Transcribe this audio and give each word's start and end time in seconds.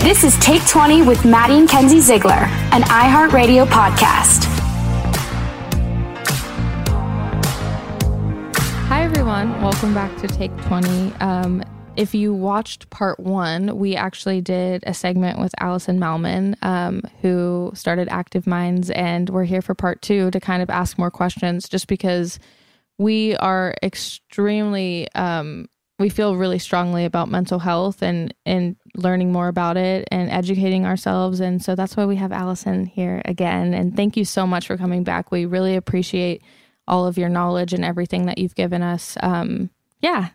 This 0.00 0.24
is 0.24 0.38
Take 0.38 0.66
20 0.66 1.02
with 1.02 1.24
Maddie 1.24 1.58
and 1.58 1.68
Kenzie 1.68 2.00
Ziegler, 2.00 2.32
an 2.72 2.82
iHeartRadio 2.82 3.66
podcast. 3.66 4.44
Hi, 8.88 9.02
everyone. 9.02 9.60
Welcome 9.62 9.94
back 9.94 10.16
to 10.18 10.28
Take 10.28 10.56
20. 10.62 11.12
Um, 11.20 11.62
if 11.96 12.14
you 12.14 12.34
watched 12.34 12.90
part 12.90 13.18
one, 13.18 13.78
we 13.78 13.96
actually 13.96 14.40
did 14.40 14.84
a 14.86 14.94
segment 14.94 15.38
with 15.38 15.54
Allison 15.58 15.98
Malmon, 15.98 16.56
um, 16.62 17.02
who 17.22 17.70
started 17.74 18.08
Active 18.10 18.46
Minds, 18.46 18.90
and 18.90 19.30
we're 19.30 19.44
here 19.44 19.62
for 19.62 19.74
part 19.74 20.02
two 20.02 20.30
to 20.30 20.40
kind 20.40 20.62
of 20.62 20.70
ask 20.70 20.98
more 20.98 21.10
questions 21.10 21.68
just 21.68 21.88
because 21.88 22.38
we 22.98 23.36
are 23.36 23.74
extremely 23.82 25.08
um, 25.14 25.68
we 25.98 26.08
feel 26.10 26.36
really 26.36 26.58
strongly 26.58 27.04
about 27.04 27.30
mental 27.30 27.58
health 27.58 28.02
and 28.02 28.34
and 28.44 28.76
learning 28.94 29.32
more 29.32 29.48
about 29.48 29.76
it 29.76 30.06
and 30.10 30.30
educating 30.30 30.84
ourselves. 30.84 31.40
And 31.40 31.62
so 31.62 31.74
that's 31.74 31.96
why 31.96 32.04
we 32.04 32.16
have 32.16 32.32
Allison 32.32 32.86
here 32.86 33.22
again. 33.24 33.72
And 33.72 33.96
thank 33.96 34.16
you 34.16 34.24
so 34.24 34.46
much 34.46 34.66
for 34.66 34.76
coming 34.76 35.04
back. 35.04 35.30
We 35.30 35.46
really 35.46 35.76
appreciate 35.76 36.42
all 36.86 37.06
of 37.06 37.18
your 37.18 37.28
knowledge 37.28 37.72
and 37.72 37.84
everything 37.84 38.26
that 38.26 38.38
you've 38.38 38.54
given 38.54 38.82
us. 38.82 39.16
Um 39.22 39.70
yeah. 40.02 40.30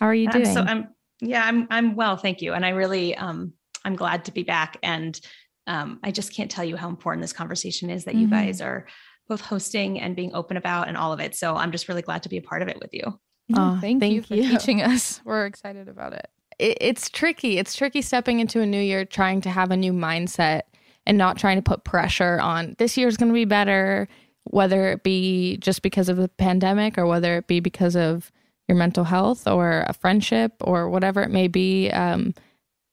How 0.00 0.06
are 0.06 0.14
you 0.14 0.30
doing 0.30 0.46
so 0.46 0.62
i'm 0.62 0.88
yeah 1.20 1.44
i'm 1.44 1.66
i'm 1.70 1.96
well 1.96 2.16
thank 2.16 2.40
you. 2.40 2.52
And 2.52 2.64
i 2.64 2.70
really 2.70 3.16
um 3.16 3.54
i'm 3.84 3.96
glad 3.96 4.26
to 4.26 4.32
be 4.32 4.44
back. 4.44 4.78
And 4.82 5.20
um 5.66 5.98
i 6.04 6.12
just 6.12 6.32
can't 6.32 6.50
tell 6.50 6.64
you 6.64 6.76
how 6.76 6.88
important 6.88 7.22
this 7.22 7.32
conversation 7.32 7.90
is 7.90 8.04
that 8.04 8.12
mm-hmm. 8.12 8.22
you 8.22 8.28
guys 8.28 8.60
are 8.60 8.86
both 9.28 9.40
hosting 9.40 10.00
and 10.00 10.16
being 10.16 10.34
open 10.34 10.56
about 10.56 10.88
and 10.88 10.96
all 10.96 11.12
of 11.12 11.18
it. 11.18 11.34
So 11.34 11.56
i'm 11.56 11.72
just 11.72 11.88
really 11.88 12.02
glad 12.02 12.22
to 12.22 12.28
be 12.28 12.36
a 12.36 12.42
part 12.42 12.62
of 12.62 12.68
it 12.68 12.78
with 12.80 12.94
you 12.94 13.18
Oh, 13.54 13.78
thank, 13.80 14.00
thank, 14.00 14.14
you 14.14 14.22
for 14.22 14.34
you. 14.34 14.48
teaching 14.48 14.82
us. 14.82 15.20
We're 15.24 15.46
excited 15.46 15.88
about 15.88 16.12
it. 16.12 16.28
it. 16.58 16.78
It's 16.80 17.08
tricky. 17.08 17.58
It's 17.58 17.74
tricky 17.74 18.02
stepping 18.02 18.40
into 18.40 18.60
a 18.60 18.66
new 18.66 18.80
year, 18.80 19.04
trying 19.04 19.40
to 19.42 19.50
have 19.50 19.70
a 19.70 19.76
new 19.76 19.92
mindset 19.92 20.62
and 21.06 21.18
not 21.18 21.36
trying 21.36 21.56
to 21.56 21.62
put 21.62 21.84
pressure 21.84 22.38
on 22.40 22.76
this 22.78 22.96
year's 22.96 23.16
going 23.16 23.30
to 23.30 23.34
be 23.34 23.44
better, 23.44 24.08
whether 24.44 24.88
it 24.88 25.02
be 25.02 25.56
just 25.58 25.82
because 25.82 26.08
of 26.08 26.16
the 26.16 26.28
pandemic 26.28 26.96
or 26.96 27.06
whether 27.06 27.36
it 27.36 27.46
be 27.46 27.60
because 27.60 27.96
of 27.96 28.30
your 28.68 28.76
mental 28.76 29.04
health 29.04 29.46
or 29.46 29.84
a 29.88 29.92
friendship 29.92 30.52
or 30.60 30.88
whatever 30.88 31.22
it 31.22 31.30
may 31.30 31.48
be. 31.48 31.90
Um, 31.90 32.34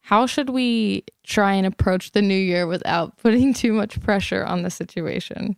how 0.01 0.25
should 0.25 0.49
we 0.49 1.03
try 1.23 1.53
and 1.53 1.67
approach 1.67 2.11
the 2.11 2.21
new 2.21 2.37
year 2.37 2.65
without 2.65 3.17
putting 3.21 3.53
too 3.53 3.73
much 3.73 4.01
pressure 4.01 4.43
on 4.43 4.63
the 4.63 4.71
situation? 4.71 5.55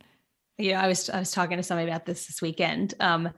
Yeah, 0.58 0.82
I 0.82 0.88
was 0.88 1.10
I 1.10 1.20
was 1.20 1.32
talking 1.32 1.58
to 1.58 1.64
somebody 1.64 1.90
about 1.90 2.06
this 2.06 2.28
this 2.28 2.42
weekend. 2.42 2.94
Um, 3.00 3.30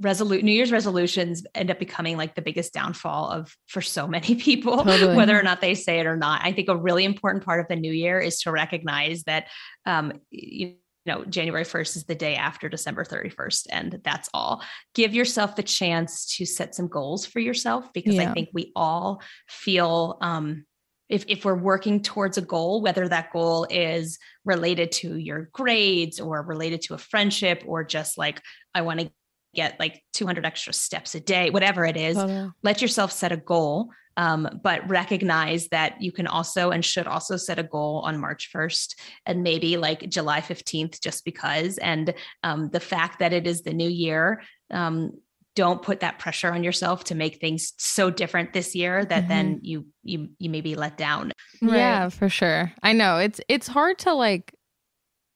resolute 0.00 0.42
new 0.42 0.52
year's 0.52 0.72
resolutions 0.72 1.44
end 1.54 1.70
up 1.70 1.78
becoming 1.78 2.16
like 2.16 2.34
the 2.34 2.42
biggest 2.42 2.72
downfall 2.72 3.30
of 3.30 3.54
for 3.66 3.80
so 3.80 4.06
many 4.06 4.34
people 4.36 4.84
totally. 4.84 5.16
whether 5.16 5.38
or 5.38 5.42
not 5.42 5.60
they 5.60 5.74
say 5.74 6.00
it 6.00 6.06
or 6.06 6.16
not 6.16 6.40
i 6.42 6.52
think 6.52 6.68
a 6.68 6.76
really 6.76 7.04
important 7.04 7.44
part 7.44 7.60
of 7.60 7.68
the 7.68 7.76
new 7.76 7.92
year 7.92 8.18
is 8.18 8.40
to 8.40 8.50
recognize 8.50 9.22
that 9.24 9.46
um 9.86 10.12
you 10.30 10.74
know 11.06 11.24
january 11.24 11.64
1st 11.64 11.96
is 11.96 12.04
the 12.04 12.14
day 12.14 12.34
after 12.34 12.68
december 12.68 13.04
31st 13.04 13.66
and 13.70 14.00
that's 14.02 14.28
all 14.32 14.62
give 14.94 15.14
yourself 15.14 15.54
the 15.56 15.62
chance 15.62 16.34
to 16.36 16.46
set 16.46 16.74
some 16.74 16.88
goals 16.88 17.26
for 17.26 17.40
yourself 17.40 17.92
because 17.92 18.14
yeah. 18.14 18.30
i 18.30 18.32
think 18.32 18.48
we 18.52 18.72
all 18.74 19.22
feel 19.48 20.18
um 20.20 20.64
if, 21.10 21.24
if 21.26 21.44
we're 21.44 21.56
working 21.56 22.00
towards 22.02 22.38
a 22.38 22.40
goal, 22.40 22.82
whether 22.82 23.08
that 23.08 23.32
goal 23.32 23.66
is 23.68 24.16
related 24.44 24.92
to 24.92 25.16
your 25.16 25.50
grades 25.52 26.20
or 26.20 26.40
related 26.42 26.82
to 26.82 26.94
a 26.94 26.98
friendship 26.98 27.64
or 27.66 27.82
just 27.82 28.16
like, 28.16 28.40
I 28.76 28.82
want 28.82 29.00
to 29.00 29.10
get 29.54 29.78
like 29.80 30.02
200 30.12 30.44
extra 30.46 30.72
steps 30.72 31.14
a 31.14 31.20
day, 31.20 31.50
whatever 31.50 31.84
it 31.84 31.96
is, 31.96 32.16
oh, 32.16 32.50
let 32.62 32.82
yourself 32.82 33.12
set 33.12 33.32
a 33.32 33.36
goal. 33.36 33.90
Um, 34.16 34.60
but 34.62 34.86
recognize 34.90 35.68
that 35.68 36.02
you 36.02 36.12
can 36.12 36.26
also 36.26 36.70
and 36.70 36.84
should 36.84 37.06
also 37.06 37.36
set 37.38 37.58
a 37.58 37.62
goal 37.62 38.02
on 38.04 38.20
March 38.20 38.50
1st 38.52 38.96
and 39.24 39.42
maybe 39.42 39.78
like 39.78 40.10
July 40.10 40.40
15th, 40.40 41.00
just 41.00 41.24
because. 41.24 41.78
And 41.78 42.12
um, 42.42 42.68
the 42.70 42.80
fact 42.80 43.20
that 43.20 43.32
it 43.32 43.46
is 43.46 43.62
the 43.62 43.72
new 43.72 43.88
year, 43.88 44.42
um, 44.70 45.12
don't 45.56 45.82
put 45.82 46.00
that 46.00 46.18
pressure 46.18 46.52
on 46.52 46.64
yourself 46.64 47.04
to 47.04 47.14
make 47.14 47.40
things 47.40 47.72
so 47.78 48.10
different 48.10 48.52
this 48.52 48.74
year 48.74 49.04
that 49.04 49.20
mm-hmm. 49.20 49.28
then 49.28 49.58
you 49.62 49.86
you 50.02 50.30
you 50.38 50.50
may 50.50 50.60
be 50.60 50.74
let 50.74 50.96
down. 50.96 51.32
Right. 51.60 51.76
Yeah, 51.76 52.08
for 52.08 52.28
sure. 52.28 52.72
I 52.82 52.92
know 52.92 53.18
it's 53.18 53.40
it's 53.48 53.66
hard 53.66 53.98
to 54.00 54.14
like 54.14 54.54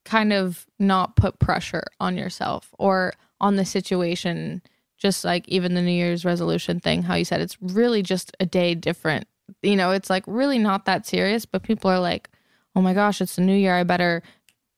kind 0.05 0.33
of 0.33 0.67
not 0.79 1.17
put 1.17 1.39
pressure 1.39 1.85
on 1.99 2.17
yourself 2.17 2.69
or 2.79 3.15
on 3.41 3.57
the 3.57 3.65
situation 3.65 4.63
just 5.05 5.25
like 5.25 5.47
even 5.49 5.75
the 5.75 5.83
New 5.83 5.93
Year's 5.93 6.25
resolution 6.25 6.81
thing, 6.81 7.03
how 7.03 7.15
you 7.15 7.25
said 7.25 7.41
it's 7.41 7.61
really 7.61 8.03
just 8.03 8.35
a 8.41 8.47
day 8.47 8.75
different. 8.75 9.27
You 9.63 9.77
know, 9.77 9.91
it's 9.91 10.09
like 10.09 10.25
really 10.27 10.59
not 10.59 10.87
that 10.87 11.07
serious, 11.07 11.45
but 11.45 11.63
people 11.63 11.91
are 11.91 12.01
like, 12.01 12.31
oh 12.75 12.81
my 12.81 12.95
gosh, 12.95 13.21
it's 13.21 13.37
the 13.37 13.43
new 13.43 13.55
year. 13.55 13.75
I 13.75 13.83
better 13.83 14.23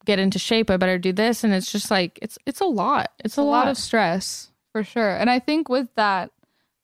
get 0.05 0.19
into 0.19 0.39
shape. 0.39 0.71
I 0.71 0.77
better 0.77 0.99
do 0.99 1.13
this. 1.13 1.45
And 1.45 1.53
it's 1.53 1.71
just 1.71 1.91
like, 1.91 2.19
it's, 2.23 2.39
it's 2.47 2.61
a 2.61 2.67
lot. 2.67 3.13
It's, 3.21 3.35
it's 3.35 3.37
a, 3.37 3.43
lot. 3.43 3.67
lot 3.67 3.69
of 3.69 3.77
stress 3.77 4.51
for 4.73 4.83
sure. 4.83 5.17
And 5.17 5.31
I 5.31 5.39
think 5.39 5.69
with 5.69 5.89
that, 5.95 6.31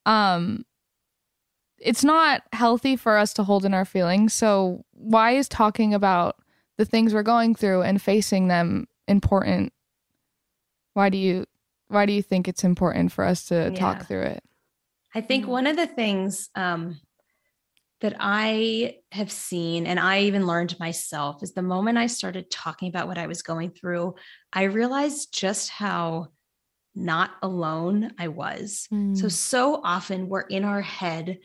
um, 0.07 0.65
it's 1.79 2.05
not 2.05 2.43
healthy 2.53 2.95
for 2.95 3.17
us 3.17 3.33
to 3.35 3.43
hold 3.43 3.65
in 3.65 3.75
our 3.75 3.85
feelings. 3.85 4.33
So 4.35 4.85
why 4.93 5.33
is 5.33 5.49
talking 5.49 5.95
about 5.95 6.37
the 6.79 6.85
things 6.85 7.13
we're 7.13 7.25
going 7.25 7.57
through 7.57 7.83
and 7.83 8.01
facing 8.01 8.49
them 8.49 8.87
important? 9.09 9.73
Why 10.95 11.09
do 11.09 11.19
you 11.19 11.47
why 11.93 12.07
do 12.07 12.13
you 12.13 12.23
think 12.23 12.49
it's 12.49 12.65
important 12.65 13.13
for 13.13 13.25
us 13.25 13.47
to 13.47 13.71
yeah. 13.73 13.79
talk 13.79 14.07
through 14.07 14.23
it? 14.23 14.45
I 15.15 15.21
think 15.21 15.47
one 15.47 15.67
of 15.67 15.77
the 15.77 15.87
things 15.87 16.49
um, 16.55 16.99
that 18.01 18.17
I 18.19 18.97
have 19.13 19.31
seen, 19.31 19.87
and 19.87 20.01
I 20.01 20.23
even 20.23 20.47
learned 20.47 20.79
myself, 20.81 21.43
is 21.43 21.53
the 21.53 21.63
moment 21.63 21.99
I 21.99 22.07
started 22.07 22.51
talking 22.51 22.89
about 22.89 23.09
what 23.09 23.19
I 23.19 23.27
was 23.27 23.43
going 23.43 23.71
through, 23.71 24.15
I 24.53 24.65
realized 24.65 25.33
just 25.33 25.69
how 25.69 26.29
not 26.95 27.31
alone 27.43 28.13
I 28.19 28.29
was. 28.29 28.89
Mm. 28.93 29.17
So, 29.17 29.29
so 29.29 29.81
often 29.85 30.29
we're 30.29 30.41
in 30.41 30.65
our 30.65 30.83
head 30.83 31.39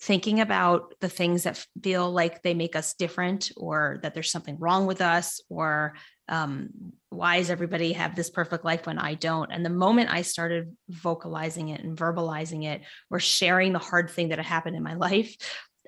thinking 0.00 0.40
about 0.40 0.94
the 1.00 1.08
things 1.08 1.44
that 1.44 1.64
feel 1.82 2.10
like 2.10 2.42
they 2.42 2.54
make 2.54 2.76
us 2.76 2.94
different 2.94 3.50
or 3.56 3.98
that 4.02 4.14
there's 4.14 4.30
something 4.30 4.58
wrong 4.58 4.86
with 4.86 5.00
us 5.00 5.40
or 5.48 5.94
um, 6.28 6.70
why 7.10 7.38
does 7.38 7.50
everybody 7.50 7.92
have 7.92 8.14
this 8.14 8.30
perfect 8.30 8.64
life 8.64 8.86
when 8.86 8.98
I 8.98 9.14
don't? 9.14 9.50
And 9.50 9.64
the 9.64 9.70
moment 9.70 10.12
I 10.12 10.22
started 10.22 10.76
vocalizing 10.88 11.68
it 11.68 11.82
and 11.82 11.96
verbalizing 11.96 12.64
it 12.64 12.82
or 13.10 13.20
sharing 13.20 13.72
the 13.72 13.78
hard 13.78 14.10
thing 14.10 14.28
that 14.28 14.38
had 14.38 14.46
happened 14.46 14.76
in 14.76 14.82
my 14.82 14.94
life, 15.08 15.36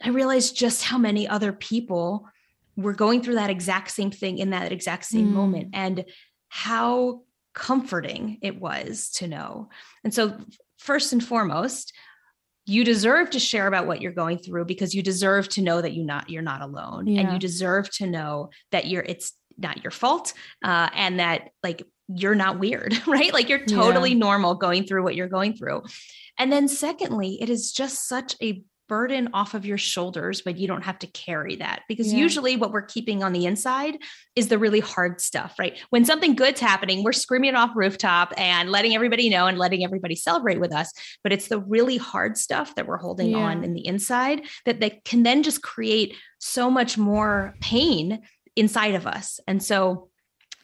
I 0.02 0.10
realized 0.10 0.56
just 0.56 0.84
how 0.84 0.98
many 0.98 1.26
other 1.26 1.52
people 1.52 2.28
were 2.76 2.92
going 2.92 3.22
through 3.22 3.34
that 3.34 3.50
exact 3.50 3.90
same 3.90 4.12
thing 4.12 4.38
in 4.38 4.50
that 4.50 4.70
exact 4.70 5.04
same 5.04 5.28
mm. 5.28 5.32
moment 5.32 5.70
and 5.74 6.04
how 6.48 7.22
comforting 7.52 8.38
it 8.40 8.60
was 8.60 9.10
to 9.16 9.26
know. 9.26 9.68
And 10.04 10.14
so, 10.14 10.38
first 10.78 11.12
and 11.12 11.22
foremost, 11.22 11.92
you 12.66 12.84
deserve 12.84 13.30
to 13.30 13.40
share 13.40 13.66
about 13.66 13.86
what 13.86 14.00
you're 14.00 14.12
going 14.12 14.38
through 14.38 14.66
because 14.66 14.94
you 14.94 15.02
deserve 15.02 15.48
to 15.48 15.62
know 15.62 15.80
that 15.80 15.94
you 15.94 16.04
not 16.04 16.30
you're 16.30 16.42
not 16.42 16.60
alone 16.62 17.06
yeah. 17.06 17.22
and 17.22 17.32
you 17.32 17.38
deserve 17.38 17.90
to 17.90 18.06
know 18.06 18.50
that 18.70 18.86
you're 18.86 19.02
it's 19.02 19.32
not 19.58 19.82
your 19.82 19.90
fault 19.90 20.32
uh, 20.64 20.88
and 20.94 21.20
that 21.20 21.50
like 21.62 21.82
you're 22.08 22.34
not 22.34 22.58
weird 22.58 22.94
right 23.06 23.32
like 23.32 23.48
you're 23.48 23.64
totally 23.64 24.10
yeah. 24.10 24.18
normal 24.18 24.54
going 24.54 24.84
through 24.84 25.02
what 25.02 25.14
you're 25.14 25.28
going 25.28 25.54
through 25.54 25.82
and 26.38 26.52
then 26.52 26.68
secondly 26.68 27.38
it 27.40 27.50
is 27.50 27.72
just 27.72 28.08
such 28.08 28.34
a 28.42 28.62
burden 28.88 29.28
off 29.34 29.52
of 29.52 29.66
your 29.66 29.76
shoulders 29.76 30.40
but 30.40 30.56
you 30.56 30.66
don't 30.66 30.82
have 30.82 30.98
to 30.98 31.06
carry 31.08 31.56
that 31.56 31.82
because 31.88 32.10
yeah. 32.10 32.18
usually 32.18 32.56
what 32.56 32.72
we're 32.72 32.82
keeping 32.82 33.22
on 33.22 33.32
the 33.32 33.44
inside 33.44 33.98
is 34.34 34.48
the 34.48 34.58
really 34.58 34.80
hard 34.80 35.20
stuff 35.20 35.54
right 35.58 35.78
when 35.90 36.04
something 36.04 36.34
good's 36.34 36.60
happening 36.60 37.04
we're 37.04 37.12
screaming 37.12 37.50
it 37.50 37.54
off 37.54 37.70
rooftop 37.74 38.32
and 38.38 38.70
letting 38.70 38.94
everybody 38.94 39.28
know 39.28 39.46
and 39.46 39.58
letting 39.58 39.84
everybody 39.84 40.16
celebrate 40.16 40.58
with 40.58 40.72
us 40.72 40.90
but 41.22 41.32
it's 41.32 41.48
the 41.48 41.60
really 41.60 41.98
hard 41.98 42.38
stuff 42.38 42.74
that 42.74 42.86
we're 42.86 42.96
holding 42.96 43.32
yeah. 43.32 43.38
on 43.38 43.62
in 43.62 43.74
the 43.74 43.86
inside 43.86 44.40
that 44.64 44.80
they 44.80 44.90
can 45.04 45.22
then 45.22 45.42
just 45.42 45.62
create 45.62 46.16
so 46.38 46.70
much 46.70 46.96
more 46.96 47.54
pain 47.60 48.20
inside 48.58 48.94
of 48.94 49.06
us 49.06 49.40
and 49.46 49.62
so 49.62 50.08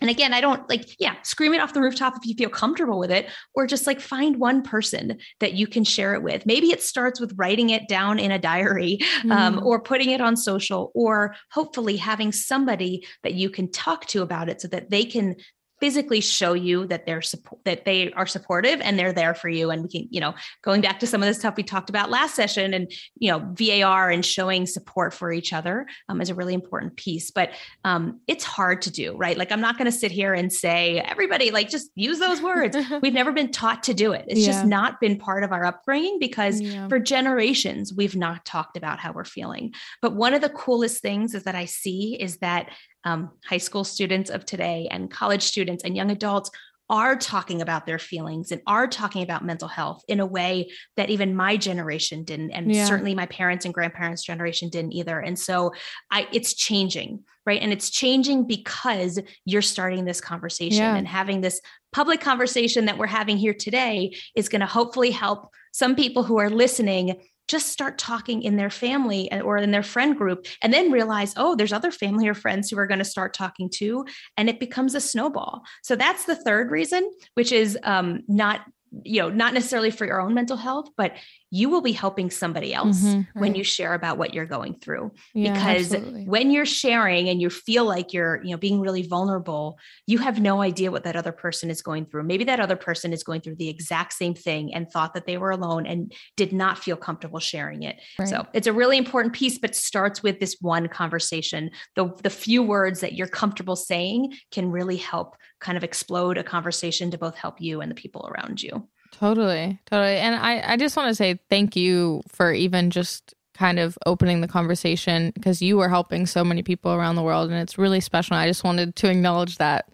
and 0.00 0.10
again, 0.10 0.34
I 0.34 0.40
don't 0.40 0.68
like, 0.68 1.00
yeah, 1.00 1.14
scream 1.22 1.54
it 1.54 1.60
off 1.60 1.72
the 1.72 1.80
rooftop 1.80 2.14
if 2.16 2.26
you 2.26 2.34
feel 2.34 2.50
comfortable 2.50 2.98
with 2.98 3.10
it, 3.10 3.28
or 3.54 3.66
just 3.66 3.86
like 3.86 4.00
find 4.00 4.36
one 4.36 4.62
person 4.62 5.18
that 5.40 5.54
you 5.54 5.66
can 5.66 5.84
share 5.84 6.14
it 6.14 6.22
with. 6.22 6.44
Maybe 6.44 6.72
it 6.72 6.82
starts 6.82 7.20
with 7.20 7.32
writing 7.36 7.70
it 7.70 7.88
down 7.88 8.18
in 8.18 8.30
a 8.30 8.38
diary 8.38 8.98
um, 9.30 9.56
mm-hmm. 9.56 9.66
or 9.66 9.80
putting 9.80 10.10
it 10.10 10.20
on 10.20 10.36
social, 10.36 10.90
or 10.94 11.36
hopefully 11.52 11.96
having 11.96 12.32
somebody 12.32 13.06
that 13.22 13.34
you 13.34 13.48
can 13.48 13.70
talk 13.70 14.06
to 14.08 14.22
about 14.22 14.48
it 14.48 14.60
so 14.60 14.68
that 14.68 14.90
they 14.90 15.04
can 15.04 15.36
physically 15.84 16.22
show 16.22 16.54
you 16.54 16.86
that 16.86 17.04
they're 17.04 17.20
support 17.20 17.60
that 17.66 17.84
they 17.84 18.10
are 18.12 18.24
supportive 18.26 18.80
and 18.80 18.98
they're 18.98 19.12
there 19.12 19.34
for 19.34 19.50
you. 19.50 19.68
And 19.68 19.82
we 19.82 19.88
can 19.90 20.08
you 20.10 20.18
know 20.18 20.32
going 20.62 20.80
back 20.80 20.98
to 21.00 21.06
some 21.06 21.22
of 21.22 21.26
the 21.26 21.34
stuff 21.34 21.56
we 21.58 21.62
talked 21.62 21.90
about 21.90 22.08
last 22.08 22.34
session 22.34 22.72
and 22.72 22.90
you 23.18 23.30
know 23.30 23.40
var 23.52 24.08
and 24.08 24.24
showing 24.24 24.64
support 24.64 25.12
for 25.12 25.30
each 25.30 25.52
other 25.52 25.86
um, 26.08 26.22
is 26.22 26.30
a 26.30 26.34
really 26.34 26.54
important 26.54 26.96
piece. 26.96 27.30
But 27.30 27.50
um, 27.84 28.20
it's 28.26 28.44
hard 28.44 28.80
to 28.82 28.90
do 28.90 29.14
right? 29.14 29.36
Like 29.36 29.52
i'm 29.52 29.60
not 29.60 29.76
going 29.76 29.84
to 29.84 29.92
sit 29.92 30.10
here 30.10 30.32
and 30.32 30.50
say 30.50 31.00
everybody 31.00 31.50
like 31.50 31.68
just 31.68 31.90
use 31.96 32.18
those 32.18 32.40
words. 32.40 32.78
We've 33.02 33.12
never 33.12 33.32
been 33.32 33.50
taught 33.50 33.82
to 33.82 33.92
do 33.92 34.12
it. 34.12 34.24
It's 34.26 34.40
yeah. 34.40 34.46
just 34.46 34.64
not 34.64 35.00
been 35.00 35.18
part 35.18 35.44
of 35.44 35.52
our 35.52 35.66
upbringing 35.66 36.18
because 36.18 36.62
yeah. 36.62 36.88
for 36.88 36.98
generations 36.98 37.92
we've 37.92 38.16
not 38.16 38.46
talked 38.46 38.78
about 38.78 39.00
how 39.00 39.12
we're 39.12 39.26
feeling. 39.26 39.74
But 40.00 40.16
one 40.16 40.32
of 40.32 40.40
the 40.40 40.48
coolest 40.48 41.02
things 41.02 41.34
is 41.34 41.44
that 41.44 41.54
i 41.54 41.66
see 41.66 42.16
is 42.18 42.38
that 42.38 42.70
um, 43.04 43.30
high 43.44 43.58
school 43.58 43.84
students 43.84 44.30
of 44.30 44.44
today 44.44 44.88
and 44.90 45.10
college 45.10 45.42
students 45.42 45.84
and 45.84 45.96
young 45.96 46.10
adults 46.10 46.50
are 46.90 47.16
talking 47.16 47.62
about 47.62 47.86
their 47.86 47.98
feelings 47.98 48.52
and 48.52 48.60
are 48.66 48.86
talking 48.86 49.22
about 49.22 49.44
mental 49.44 49.68
health 49.68 50.02
in 50.06 50.20
a 50.20 50.26
way 50.26 50.70
that 50.96 51.08
even 51.08 51.34
my 51.34 51.56
generation 51.56 52.24
didn't 52.24 52.50
and 52.50 52.74
yeah. 52.74 52.84
certainly 52.84 53.14
my 53.14 53.26
parents 53.26 53.64
and 53.64 53.72
grandparents 53.72 54.22
generation 54.22 54.68
didn't 54.68 54.92
either 54.92 55.18
and 55.18 55.38
so 55.38 55.72
i 56.10 56.28
it's 56.30 56.52
changing 56.52 57.24
right 57.46 57.62
and 57.62 57.72
it's 57.72 57.88
changing 57.88 58.46
because 58.46 59.18
you're 59.46 59.62
starting 59.62 60.04
this 60.04 60.20
conversation 60.20 60.82
yeah. 60.82 60.94
and 60.94 61.08
having 61.08 61.40
this 61.40 61.60
public 61.92 62.20
conversation 62.20 62.84
that 62.84 62.98
we're 62.98 63.06
having 63.06 63.38
here 63.38 63.54
today 63.54 64.14
is 64.34 64.48
going 64.48 64.60
to 64.60 64.66
hopefully 64.66 65.10
help 65.10 65.48
some 65.72 65.96
people 65.96 66.22
who 66.22 66.38
are 66.38 66.50
listening 66.50 67.16
just 67.48 67.68
start 67.68 67.98
talking 67.98 68.42
in 68.42 68.56
their 68.56 68.70
family 68.70 69.30
or 69.42 69.56
in 69.56 69.70
their 69.70 69.82
friend 69.82 70.16
group 70.16 70.46
and 70.62 70.72
then 70.72 70.90
realize 70.90 71.34
oh 71.36 71.54
there's 71.54 71.72
other 71.72 71.90
family 71.90 72.26
or 72.26 72.34
friends 72.34 72.70
who 72.70 72.78
are 72.78 72.86
going 72.86 72.98
to 72.98 73.04
start 73.04 73.34
talking 73.34 73.68
too 73.68 74.04
and 74.36 74.48
it 74.48 74.60
becomes 74.60 74.94
a 74.94 75.00
snowball. 75.00 75.62
So 75.82 75.96
that's 75.96 76.24
the 76.24 76.36
third 76.36 76.70
reason 76.70 77.10
which 77.34 77.52
is 77.52 77.78
um, 77.82 78.20
not 78.28 78.62
you 79.02 79.20
know 79.20 79.28
not 79.28 79.54
necessarily 79.54 79.90
for 79.90 80.04
your 80.06 80.20
own 80.20 80.34
mental 80.34 80.56
health 80.56 80.88
but 80.96 81.14
you 81.50 81.68
will 81.68 81.80
be 81.80 81.92
helping 81.92 82.30
somebody 82.30 82.74
else 82.74 83.00
mm-hmm, 83.00 83.18
right. 83.18 83.26
when 83.34 83.54
you 83.54 83.62
share 83.62 83.94
about 83.94 84.18
what 84.18 84.34
you're 84.34 84.44
going 84.44 84.74
through 84.74 85.12
yeah, 85.34 85.52
because 85.52 85.94
absolutely. 85.94 86.24
when 86.24 86.50
you're 86.50 86.66
sharing 86.66 87.28
and 87.28 87.40
you 87.40 87.48
feel 87.48 87.84
like 87.84 88.12
you're 88.12 88.42
you 88.42 88.50
know 88.50 88.56
being 88.56 88.80
really 88.80 89.02
vulnerable 89.02 89.78
you 90.06 90.18
have 90.18 90.40
no 90.40 90.60
idea 90.60 90.90
what 90.90 91.04
that 91.04 91.16
other 91.16 91.32
person 91.32 91.70
is 91.70 91.82
going 91.82 92.04
through 92.06 92.22
maybe 92.22 92.44
that 92.44 92.60
other 92.60 92.76
person 92.76 93.12
is 93.12 93.22
going 93.22 93.40
through 93.40 93.54
the 93.56 93.68
exact 93.68 94.12
same 94.12 94.34
thing 94.34 94.74
and 94.74 94.90
thought 94.90 95.14
that 95.14 95.26
they 95.26 95.38
were 95.38 95.50
alone 95.50 95.86
and 95.86 96.12
did 96.36 96.52
not 96.52 96.78
feel 96.78 96.96
comfortable 96.96 97.40
sharing 97.40 97.82
it 97.82 97.96
right. 98.18 98.28
so 98.28 98.46
it's 98.52 98.66
a 98.66 98.72
really 98.72 98.98
important 98.98 99.34
piece 99.34 99.58
but 99.58 99.74
starts 99.74 100.22
with 100.22 100.40
this 100.40 100.56
one 100.60 100.88
conversation 100.88 101.70
the 101.96 102.12
the 102.22 102.30
few 102.30 102.62
words 102.62 103.00
that 103.00 103.14
you're 103.14 103.26
comfortable 103.26 103.76
saying 103.76 104.32
can 104.50 104.70
really 104.70 104.96
help 104.96 105.36
kind 105.64 105.76
of 105.76 105.82
explode 105.82 106.38
a 106.38 106.44
conversation 106.44 107.10
to 107.10 107.18
both 107.18 107.34
help 107.34 107.60
you 107.60 107.80
and 107.80 107.90
the 107.90 107.94
people 107.94 108.28
around 108.30 108.62
you 108.62 108.86
Totally. 109.18 109.78
Totally. 109.86 110.16
And 110.16 110.34
I, 110.34 110.72
I 110.72 110.76
just 110.76 110.96
want 110.96 111.08
to 111.08 111.14
say 111.14 111.38
thank 111.48 111.76
you 111.76 112.22
for 112.28 112.52
even 112.52 112.90
just 112.90 113.34
kind 113.54 113.78
of 113.78 113.96
opening 114.06 114.40
the 114.40 114.48
conversation 114.48 115.30
because 115.34 115.62
you 115.62 115.78
are 115.80 115.88
helping 115.88 116.26
so 116.26 116.42
many 116.42 116.62
people 116.62 116.92
around 116.92 117.14
the 117.14 117.22
world 117.22 117.50
and 117.50 117.60
it's 117.60 117.78
really 117.78 118.00
special. 118.00 118.36
I 118.36 118.48
just 118.48 118.64
wanted 118.64 118.96
to 118.96 119.10
acknowledge 119.10 119.58
that. 119.58 119.88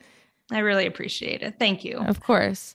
I 0.50 0.60
really 0.60 0.86
appreciate 0.86 1.42
it. 1.42 1.56
Thank 1.58 1.84
you. 1.84 1.98
Of 1.98 2.20
course. 2.20 2.74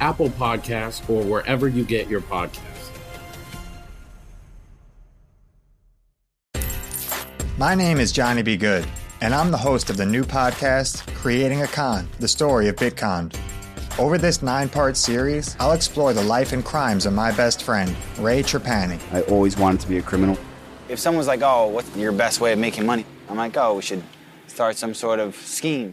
Apple 0.00 0.30
Podcasts, 0.30 1.08
or 1.08 1.22
wherever 1.22 1.68
you 1.68 1.84
get 1.84 2.08
your 2.08 2.20
podcasts. 2.20 2.90
My 7.58 7.74
name 7.74 8.00
is 8.00 8.10
Johnny 8.10 8.42
B. 8.42 8.56
Good, 8.56 8.86
and 9.20 9.34
I'm 9.34 9.50
the 9.50 9.58
host 9.58 9.90
of 9.90 9.98
the 9.98 10.06
new 10.06 10.24
podcast, 10.24 11.06
Creating 11.14 11.60
a 11.60 11.66
Con, 11.66 12.08
the 12.18 12.26
story 12.26 12.68
of 12.68 12.76
Bitcon. 12.76 13.34
Over 13.98 14.16
this 14.16 14.40
nine 14.40 14.70
part 14.70 14.96
series, 14.96 15.56
I'll 15.60 15.72
explore 15.72 16.14
the 16.14 16.22
life 16.22 16.54
and 16.54 16.64
crimes 16.64 17.04
of 17.04 17.12
my 17.12 17.32
best 17.32 17.62
friend, 17.62 17.94
Ray 18.18 18.42
Trapani. 18.42 18.98
I 19.12 19.20
always 19.22 19.58
wanted 19.58 19.80
to 19.80 19.88
be 19.88 19.98
a 19.98 20.02
criminal. 20.02 20.38
If 20.88 20.98
someone's 20.98 21.26
like, 21.26 21.42
oh, 21.42 21.66
what's 21.66 21.94
your 21.94 22.12
best 22.12 22.40
way 22.40 22.54
of 22.54 22.58
making 22.58 22.86
money? 22.86 23.04
I'm 23.28 23.36
like, 23.36 23.56
oh, 23.58 23.74
we 23.74 23.82
should 23.82 24.02
start 24.46 24.76
some 24.76 24.94
sort 24.94 25.20
of 25.20 25.36
scheme. 25.36 25.92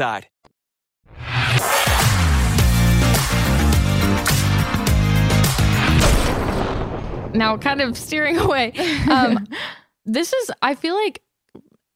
Now 7.33 7.57
kind 7.57 7.81
of 7.81 7.97
steering 7.97 8.37
away. 8.37 8.73
Um, 9.09 9.47
this 10.05 10.33
is, 10.33 10.51
I 10.61 10.75
feel 10.75 10.95
like, 10.95 11.21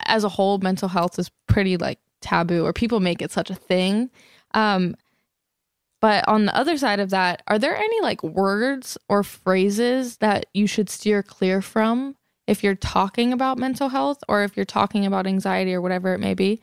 as 0.06 0.24
a 0.24 0.30
whole, 0.30 0.58
mental 0.60 0.88
health 0.88 1.18
is 1.18 1.32
pretty 1.48 1.78
like 1.78 2.00
taboo, 2.22 2.66
or 2.66 2.74
people 2.74 3.00
make 3.00 3.22
it 3.22 3.32
such 3.32 3.50
a 3.50 3.56
thing. 3.56 4.10
Um, 4.54 4.96
but 6.02 6.28
on 6.28 6.46
the 6.46 6.56
other 6.56 6.78
side 6.78 7.00
of 7.00 7.10
that, 7.10 7.42
are 7.48 7.58
there 7.58 7.76
any 7.76 8.02
like 8.02 8.22
words 8.22 8.98
or 9.10 9.24
phrases 9.24 10.18
that 10.18 10.46
you 10.54 10.68
should 10.68 10.90
steer 10.90 11.24
clear 11.24 11.62
from 11.62 12.16
if 12.46 12.64
you're 12.64 12.76
talking 12.76 13.34
about 13.34 13.58
mental 13.58 13.90
health 13.90 14.24
or 14.30 14.44
if 14.44 14.56
you're 14.56 14.66
talking 14.66 15.06
about 15.06 15.26
anxiety 15.26 15.74
or 15.74 15.82
whatever 15.82 16.14
it 16.14 16.20
may 16.20 16.34
be? 16.34 16.62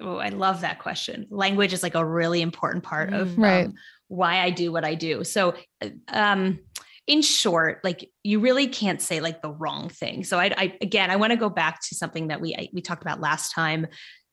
Oh, 0.00 0.16
I 0.16 0.28
love 0.28 0.60
that 0.60 0.78
question. 0.78 1.26
Language 1.30 1.72
is 1.72 1.82
like 1.82 1.94
a 1.94 2.04
really 2.04 2.40
important 2.40 2.84
part 2.84 3.12
of 3.12 3.36
right. 3.36 3.66
um, 3.66 3.74
why 4.06 4.40
I 4.40 4.50
do 4.50 4.70
what 4.70 4.84
I 4.84 4.94
do. 4.94 5.24
So, 5.24 5.54
um, 6.08 6.60
in 7.08 7.22
short, 7.22 7.80
like 7.82 8.10
you 8.22 8.38
really 8.38 8.68
can't 8.68 9.00
say 9.00 9.20
like 9.20 9.42
the 9.42 9.50
wrong 9.50 9.88
thing. 9.88 10.24
So 10.24 10.38
I, 10.38 10.52
I 10.56 10.78
again, 10.82 11.10
I 11.10 11.16
want 11.16 11.32
to 11.32 11.38
go 11.38 11.48
back 11.48 11.80
to 11.88 11.94
something 11.94 12.28
that 12.28 12.40
we 12.40 12.54
I, 12.54 12.68
we 12.72 12.82
talked 12.82 13.02
about 13.02 13.20
last 13.20 13.52
time. 13.52 13.86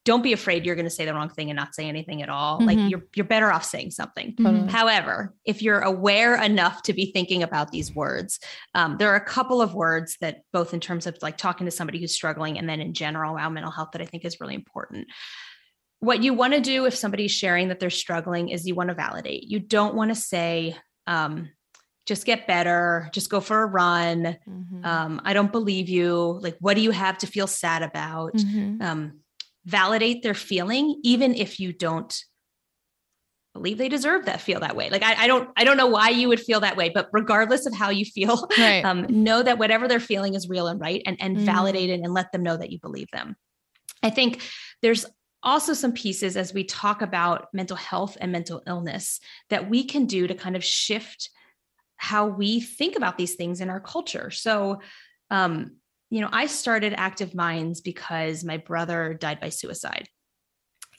Don't 0.03 0.21
be 0.21 0.33
afraid 0.33 0.65
you're 0.65 0.75
going 0.75 0.85
to 0.85 0.91
say 0.91 1.05
the 1.05 1.15
wrong 1.15 1.29
thing 1.29 1.49
and 1.49 1.57
not 1.57 1.73
say 1.73 1.87
anything 1.87 2.21
at 2.21 2.29
all. 2.29 2.59
Mm-hmm. 2.59 2.67
Like 2.67 2.91
you're 2.91 3.03
you're 3.15 3.25
better 3.25 3.51
off 3.51 3.63
saying 3.63 3.91
something. 3.91 4.35
Totally. 4.35 4.69
However, 4.69 5.33
if 5.45 5.63
you're 5.63 5.79
aware 5.79 6.39
enough 6.39 6.83
to 6.83 6.93
be 6.93 7.11
thinking 7.11 7.41
about 7.41 7.71
these 7.71 7.95
words, 7.95 8.39
um, 8.75 8.97
there 8.97 9.09
are 9.09 9.15
a 9.15 9.25
couple 9.25 9.61
of 9.61 9.73
words 9.73 10.17
that 10.19 10.41
both 10.53 10.73
in 10.73 10.79
terms 10.81 11.07
of 11.07 11.17
like 11.23 11.37
talking 11.37 11.65
to 11.65 11.71
somebody 11.71 11.99
who's 11.99 12.13
struggling 12.13 12.59
and 12.59 12.69
then 12.69 12.81
in 12.81 12.93
general 12.93 13.33
around 13.33 13.53
mental 13.53 13.71
health 13.71 13.89
that 13.93 14.01
I 14.01 14.05
think 14.05 14.25
is 14.25 14.39
really 14.39 14.53
important 14.53 15.07
what 16.05 16.23
you 16.23 16.33
want 16.33 16.53
to 16.53 16.61
do 16.61 16.85
if 16.85 16.95
somebody's 16.95 17.31
sharing 17.31 17.67
that 17.69 17.79
they're 17.79 17.89
struggling 17.89 18.49
is 18.49 18.65
you 18.67 18.75
want 18.75 18.89
to 18.89 18.95
validate. 18.95 19.43
You 19.43 19.59
don't 19.59 19.95
want 19.95 20.09
to 20.11 20.15
say, 20.15 20.75
um, 21.07 21.49
just 22.05 22.25
get 22.25 22.45
better, 22.47 23.09
just 23.11 23.29
go 23.29 23.39
for 23.39 23.63
a 23.63 23.65
run. 23.65 24.37
Mm-hmm. 24.47 24.85
Um, 24.85 25.21
I 25.25 25.33
don't 25.33 25.51
believe 25.51 25.89
you. 25.89 26.39
Like, 26.41 26.55
what 26.59 26.75
do 26.75 26.81
you 26.81 26.91
have 26.91 27.17
to 27.19 27.27
feel 27.27 27.47
sad 27.47 27.81
about? 27.81 28.33
Mhm. 28.35 28.81
Um, 28.81 29.19
validate 29.65 30.21
their 30.21 30.35
feeling, 30.35 30.99
even 31.03 31.33
if 31.33 31.59
you 31.59 31.73
don't 31.73 32.15
believe 33.55 33.77
they 33.77 33.89
deserve 33.89 34.25
that 34.25 34.41
feel 34.41 34.59
that 34.59 34.75
way. 34.75 34.89
Like 34.89 35.01
I, 35.01 35.23
I 35.23 35.27
don't 35.27 35.49
I 35.57 35.63
don't 35.63 35.77
know 35.77 35.87
why 35.87 36.09
you 36.09 36.27
would 36.27 36.41
feel 36.41 36.59
that 36.59 36.75
way, 36.75 36.89
but 36.93 37.07
regardless 37.13 37.65
of 37.65 37.73
how 37.73 37.89
you 37.89 38.03
feel, 38.05 38.47
Right. 38.59 38.83
um, 38.83 39.05
know 39.09 39.41
that 39.41 39.57
whatever 39.57 39.87
they're 39.87 39.99
feeling 40.01 40.33
is 40.35 40.49
real 40.49 40.67
and 40.67 40.79
right 40.79 41.01
and, 41.05 41.17
and 41.21 41.37
Mhm. 41.37 41.45
validate 41.45 41.89
it 41.89 42.01
and 42.01 42.13
let 42.13 42.31
them 42.31 42.43
know 42.43 42.57
that 42.57 42.71
you 42.71 42.79
believe 42.79 43.07
them. 43.13 43.35
I 44.03 44.09
think 44.09 44.41
there's 44.81 45.05
also 45.45 45.73
some 45.73 45.93
pieces 45.93 46.35
as 46.35 46.53
we 46.53 46.63
talk 46.63 47.01
about 47.01 47.47
mental 47.53 47.77
health 47.77 48.17
and 48.19 48.31
mental 48.31 48.61
illness 48.67 49.19
that 49.49 49.69
we 49.69 49.83
can 49.83 50.05
do 50.05 50.27
to 50.27 50.33
kind 50.33 50.55
of 50.55 50.63
shift 50.63 51.29
how 51.97 52.25
we 52.25 52.59
think 52.59 52.97
about 52.97 53.17
these 53.17 53.35
things 53.35 53.61
in 53.61 53.69
our 53.69 53.79
culture. 53.79 54.31
So, 54.31 54.81
um, 55.29 55.77
you 56.09 56.21
know, 56.21 56.29
I 56.31 56.47
started 56.47 56.93
Active 56.97 57.33
Minds 57.33 57.81
because 57.81 58.43
my 58.43 58.57
brother 58.57 59.13
died 59.13 59.39
by 59.39 59.49
suicide. 59.49 60.09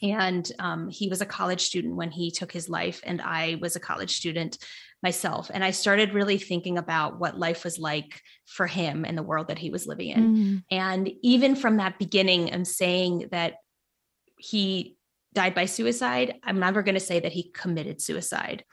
And 0.01 0.49
um, 0.59 0.89
he 0.89 1.09
was 1.09 1.21
a 1.21 1.25
college 1.25 1.61
student 1.61 1.95
when 1.95 2.11
he 2.11 2.29
took 2.29 2.51
his 2.51 2.69
life, 2.69 3.01
and 3.03 3.19
I 3.19 3.57
was 3.59 3.75
a 3.75 3.79
college 3.79 4.15
student 4.15 4.57
myself. 5.01 5.49
And 5.51 5.63
I 5.63 5.71
started 5.71 6.13
really 6.13 6.37
thinking 6.37 6.77
about 6.77 7.19
what 7.19 7.39
life 7.39 7.63
was 7.63 7.79
like 7.79 8.21
for 8.45 8.67
him 8.67 9.05
and 9.05 9.17
the 9.17 9.23
world 9.23 9.47
that 9.47 9.57
he 9.57 9.71
was 9.71 9.87
living 9.87 10.09
in. 10.09 10.35
Mhm. 10.35 10.63
And 10.69 11.11
even 11.23 11.55
from 11.55 11.77
that 11.77 11.97
beginning, 11.97 12.53
I'm 12.53 12.65
saying 12.65 13.29
that 13.31 13.55
he 14.37 14.95
died 15.33 15.53
by 15.53 15.65
suicide. 15.65 16.35
I'm 16.43 16.59
never 16.59 16.83
going 16.83 16.95
to 16.95 17.01
say 17.01 17.19
that 17.19 17.31
he 17.31 17.51
committed 17.51 18.01
suicide 18.01 18.63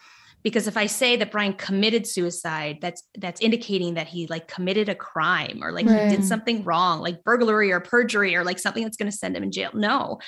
because 0.44 0.68
if 0.68 0.76
i 0.76 0.86
say 0.86 1.16
that 1.16 1.32
brian 1.32 1.54
committed 1.54 2.06
suicide 2.06 2.78
that's 2.80 3.02
that's 3.18 3.40
indicating 3.40 3.94
that 3.94 4.06
he 4.06 4.28
like 4.28 4.46
committed 4.46 4.88
a 4.88 4.94
crime 4.94 5.58
or 5.62 5.72
like 5.72 5.86
right. 5.86 6.08
he 6.08 6.16
did 6.16 6.24
something 6.24 6.62
wrong 6.62 7.00
like 7.00 7.24
burglary 7.24 7.72
or 7.72 7.80
perjury 7.80 8.36
or 8.36 8.44
like 8.44 8.60
something 8.60 8.84
that's 8.84 8.96
going 8.96 9.10
to 9.10 9.16
send 9.16 9.36
him 9.36 9.42
in 9.42 9.50
jail 9.50 9.70
no 9.74 10.20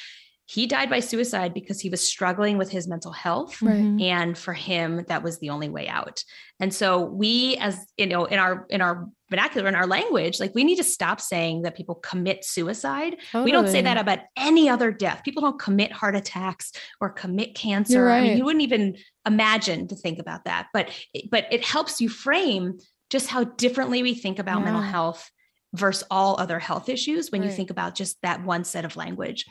he 0.48 0.68
died 0.68 0.88
by 0.88 1.00
suicide 1.00 1.52
because 1.52 1.80
he 1.80 1.90
was 1.90 2.00
struggling 2.00 2.56
with 2.56 2.70
his 2.70 2.86
mental 2.86 3.10
health 3.10 3.60
right. 3.60 3.74
Mm-hmm. 3.74 4.00
and 4.00 4.38
for 4.38 4.54
him 4.54 5.04
that 5.08 5.22
was 5.22 5.38
the 5.38 5.50
only 5.50 5.68
way 5.68 5.88
out 5.88 6.24
and 6.60 6.72
so 6.72 7.04
we 7.04 7.56
as 7.56 7.84
you 7.96 8.06
know 8.06 8.24
in 8.24 8.38
our 8.38 8.64
in 8.70 8.80
our 8.80 9.08
vernacular 9.28 9.68
in 9.68 9.74
our 9.74 9.86
language 9.86 10.38
like 10.38 10.54
we 10.54 10.64
need 10.64 10.76
to 10.76 10.84
stop 10.84 11.20
saying 11.20 11.62
that 11.62 11.76
people 11.76 11.96
commit 11.96 12.44
suicide 12.44 13.16
totally. 13.32 13.44
we 13.44 13.52
don't 13.52 13.68
say 13.68 13.82
that 13.82 13.98
about 13.98 14.20
any 14.36 14.68
other 14.68 14.90
death 14.92 15.22
people 15.24 15.42
don't 15.42 15.58
commit 15.58 15.92
heart 15.92 16.14
attacks 16.14 16.72
or 17.00 17.10
commit 17.10 17.54
cancer 17.54 18.04
right. 18.04 18.18
i 18.18 18.22
mean 18.22 18.38
you 18.38 18.44
wouldn't 18.44 18.62
even 18.62 18.96
imagine 19.26 19.88
to 19.88 19.96
think 19.96 20.18
about 20.18 20.44
that 20.44 20.68
but 20.72 20.88
but 21.30 21.46
it 21.50 21.64
helps 21.64 22.00
you 22.00 22.08
frame 22.08 22.78
just 23.10 23.26
how 23.28 23.44
differently 23.44 24.02
we 24.02 24.14
think 24.14 24.38
about 24.38 24.58
yeah. 24.58 24.64
mental 24.64 24.82
health 24.82 25.30
versus 25.74 26.06
all 26.10 26.36
other 26.38 26.58
health 26.58 26.88
issues 26.88 27.30
when 27.30 27.40
right. 27.40 27.50
you 27.50 27.56
think 27.56 27.70
about 27.70 27.94
just 27.94 28.16
that 28.22 28.44
one 28.44 28.64
set 28.64 28.84
of 28.84 28.96
language 28.96 29.44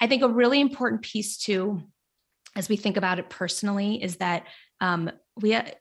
I 0.00 0.06
think 0.06 0.22
a 0.22 0.28
really 0.28 0.60
important 0.60 1.02
piece 1.02 1.36
too, 1.36 1.82
as 2.56 2.68
we 2.68 2.76
think 2.76 2.96
about 2.96 3.18
it 3.18 3.30
personally, 3.30 4.02
is 4.02 4.16
that 4.16 4.44
um, 4.80 5.10
we 5.36 5.52
ha- 5.52 5.72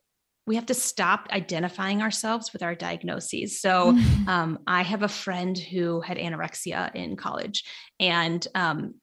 we 0.45 0.55
have 0.55 0.65
to 0.65 0.73
stop 0.73 1.27
identifying 1.31 2.01
ourselves 2.01 2.51
with 2.51 2.63
our 2.63 2.73
diagnoses. 2.73 3.61
So 3.61 3.95
um, 4.27 4.57
I 4.65 4.81
have 4.81 5.03
a 5.03 5.07
friend 5.07 5.55
who 5.55 6.01
had 6.01 6.17
anorexia 6.17 6.93
in 6.95 7.15
college, 7.15 7.63
and 7.99 8.45
um, 8.55 8.95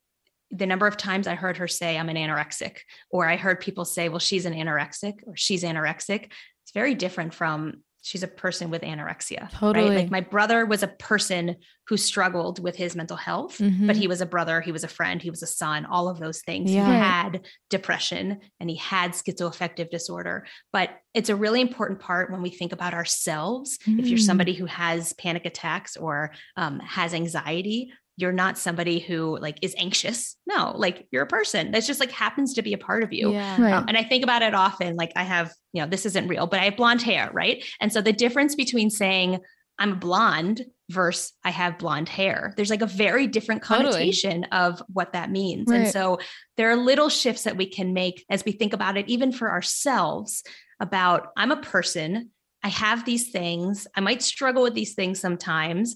the 0.51 0.67
number 0.67 0.87
of 0.87 0.97
times 0.97 1.27
I 1.27 1.35
heard 1.35 1.57
her 1.57 1.69
say, 1.69 1.99
I'm 1.99 2.09
an 2.09 2.17
anorexic, 2.17 2.79
or 3.11 3.29
I 3.29 3.37
heard 3.37 3.61
people 3.61 3.85
say, 3.85 4.09
well, 4.09 4.19
she's 4.19 4.47
an 4.47 4.55
anorexic 4.55 5.15
or 5.27 5.37
she's 5.37 5.63
anorexic. 5.63 6.31
It's 6.63 6.73
very 6.73 6.95
different 6.95 7.35
from 7.35 7.83
she's 8.07 8.23
a 8.23 8.29
person 8.29 8.71
with 8.71 8.83
anorexia. 8.83 9.51
Totally. 9.51 9.89
Right? 9.89 9.97
Like 9.97 10.11
my 10.13 10.21
brother 10.21 10.65
was 10.65 10.85
a 10.85 10.89
person 10.89 11.57
who 11.89 11.97
struggled 11.97 12.63
with 12.63 12.77
his 12.77 12.95
mental 12.95 13.17
health, 13.17 13.59
mm-hmm. 13.59 13.89
but 13.89 13.97
he 13.97 14.07
was 14.07 14.21
a 14.21 14.27
brother, 14.27 14.61
he 14.61 14.71
was 14.71 14.85
a 14.85 14.89
friend, 14.89 15.21
he 15.21 15.29
was 15.29 15.43
a 15.43 15.47
son, 15.47 15.85
all 15.85 16.09
of 16.09 16.21
those 16.21 16.41
things. 16.43 16.71
Yeah. 16.71 16.87
He 16.87 16.93
had 16.93 17.47
depression 17.69 18.39
and 18.61 18.71
he 18.71 18.77
had 18.77 19.11
schizoaffective 19.11 19.91
disorder. 19.91 20.47
But 20.73 20.91
it's 21.15 21.31
a 21.31 21.35
really 21.35 21.61
important 21.61 21.99
part 21.99 22.31
when 22.31 22.43
we 22.43 22.51
think 22.51 22.73
about 22.73 22.95
ourselves. 22.95 23.77
Mm. 23.79 23.99
If 23.99 24.07
you're 24.07 24.21
mm. 24.21 24.27
somebody 24.27 24.55
who 24.55 24.67
has 24.67 25.13
panic 25.15 25.45
attacks 25.45 25.97
or 25.97 26.31
um, 26.57 26.79
has 26.79 27.13
anxiety, 27.13 27.91
you're 28.17 28.33
not 28.33 28.59
somebody 28.59 28.99
who 28.99 29.39
like 29.39 29.59
is 29.63 29.75
anxious 29.79 30.37
no 30.47 30.73
like 30.77 31.07
you're 31.11 31.23
a 31.23 31.27
person 31.27 31.71
that's 31.71 31.87
just 31.87 32.01
like 32.01 32.11
happens 32.11 32.55
to 32.55 32.63
be 32.63 32.73
a 32.73 32.79
part 32.79 33.03
of 33.03 33.13
you 33.13 33.33
yeah. 33.33 33.61
right. 33.61 33.73
um, 33.73 33.85
and 33.89 33.97
i 33.97 34.03
think 34.03 34.25
about 34.25 34.43
it 34.43 34.55
often 34.55 34.97
like 34.97 35.13
i 35.17 35.23
have 35.23 35.53
you 35.73 35.83
know 35.83 35.89
this 35.89 36.07
isn't 36.07 36.29
real 36.29 36.47
but 36.47 36.61
i 36.61 36.65
have 36.65 36.77
blonde 36.77 37.03
hair 37.03 37.31
right 37.33 37.65
and 37.81 37.93
so 37.93 38.01
the 38.01 38.13
difference 38.13 38.55
between 38.55 38.91
saying 38.91 39.39
i'm 39.79 39.93
a 39.93 39.97
blonde 39.97 40.65
versus 40.91 41.33
i 41.45 41.51
have 41.51 41.79
blonde 41.79 42.09
hair 42.09 42.55
there's 42.57 42.71
like 42.71 42.83
a 42.83 42.87
very 42.87 43.27
different 43.27 43.63
connotation 43.63 44.43
totally. 44.43 44.71
of 44.71 44.83
what 44.93 45.13
that 45.13 45.31
means 45.31 45.69
right. 45.69 45.81
and 45.81 45.89
so 45.89 46.19
there 46.57 46.71
are 46.71 46.77
little 46.77 47.09
shifts 47.09 47.43
that 47.45 47.57
we 47.57 47.67
can 47.67 47.93
make 47.93 48.25
as 48.31 48.45
we 48.45 48.53
think 48.53 48.73
about 48.73 48.97
it 48.97 49.09
even 49.09 49.33
for 49.33 49.51
ourselves 49.51 50.43
about 50.81 51.29
i'm 51.37 51.51
a 51.51 51.61
person 51.61 52.31
I 52.63 52.69
have 52.71 53.05
these 53.05 53.31
things. 53.31 53.87
I 53.95 54.01
might 54.01 54.23
struggle 54.23 54.65
with 54.65 54.75
these 54.75 54.95
things 54.95 55.21
sometimes, 55.21 55.95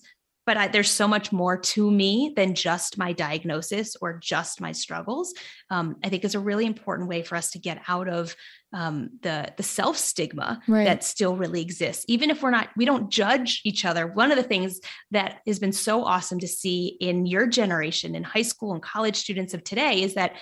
but 0.51 0.57
I, 0.57 0.67
there's 0.67 0.91
so 0.91 1.07
much 1.07 1.31
more 1.31 1.57
to 1.57 1.89
me 1.89 2.33
than 2.35 2.57
just 2.57 2.99
my 2.99 3.13
diagnosis 3.13 3.95
or 4.01 4.19
just 4.19 4.61
my 4.61 4.73
struggles. 4.73 5.33
Um, 5.71 5.95
I 6.03 6.09
think 6.09 6.25
is 6.25 6.35
a 6.35 6.41
really 6.41 6.67
important 6.67 7.09
way 7.09 7.23
for 7.23 7.37
us 7.37 7.53
to 7.53 7.61
get 7.61 7.81
out 7.87 8.09
of 8.09 8.35
um, 8.73 9.11
the 9.23 9.53
the 9.57 9.63
self 9.63 9.97
stigma 9.97 10.61
right. 10.67 10.87
that 10.87 11.05
still 11.05 11.37
really 11.37 11.61
exists. 11.61 12.05
Even 12.09 12.31
if 12.31 12.43
we're 12.43 12.51
not, 12.51 12.69
we 12.77 12.85
don't 12.85 13.13
judge 13.13 13.61
each 13.65 13.85
other. 13.85 14.09
One 14.09 14.33
of 14.33 14.37
the 14.37 14.43
things 14.43 14.81
that 15.13 15.39
has 15.47 15.61
been 15.61 15.71
so 15.71 16.03
awesome 16.05 16.41
to 16.41 16.49
see 16.49 16.97
in 17.01 17.27
your 17.27 17.47
generation, 17.47 18.17
in 18.17 18.25
high 18.25 18.43
school 18.43 18.73
and 18.73 18.83
college 18.83 19.15
students 19.15 19.55
of 19.55 19.63
today, 19.63 20.03
is 20.03 20.15
that 20.15 20.33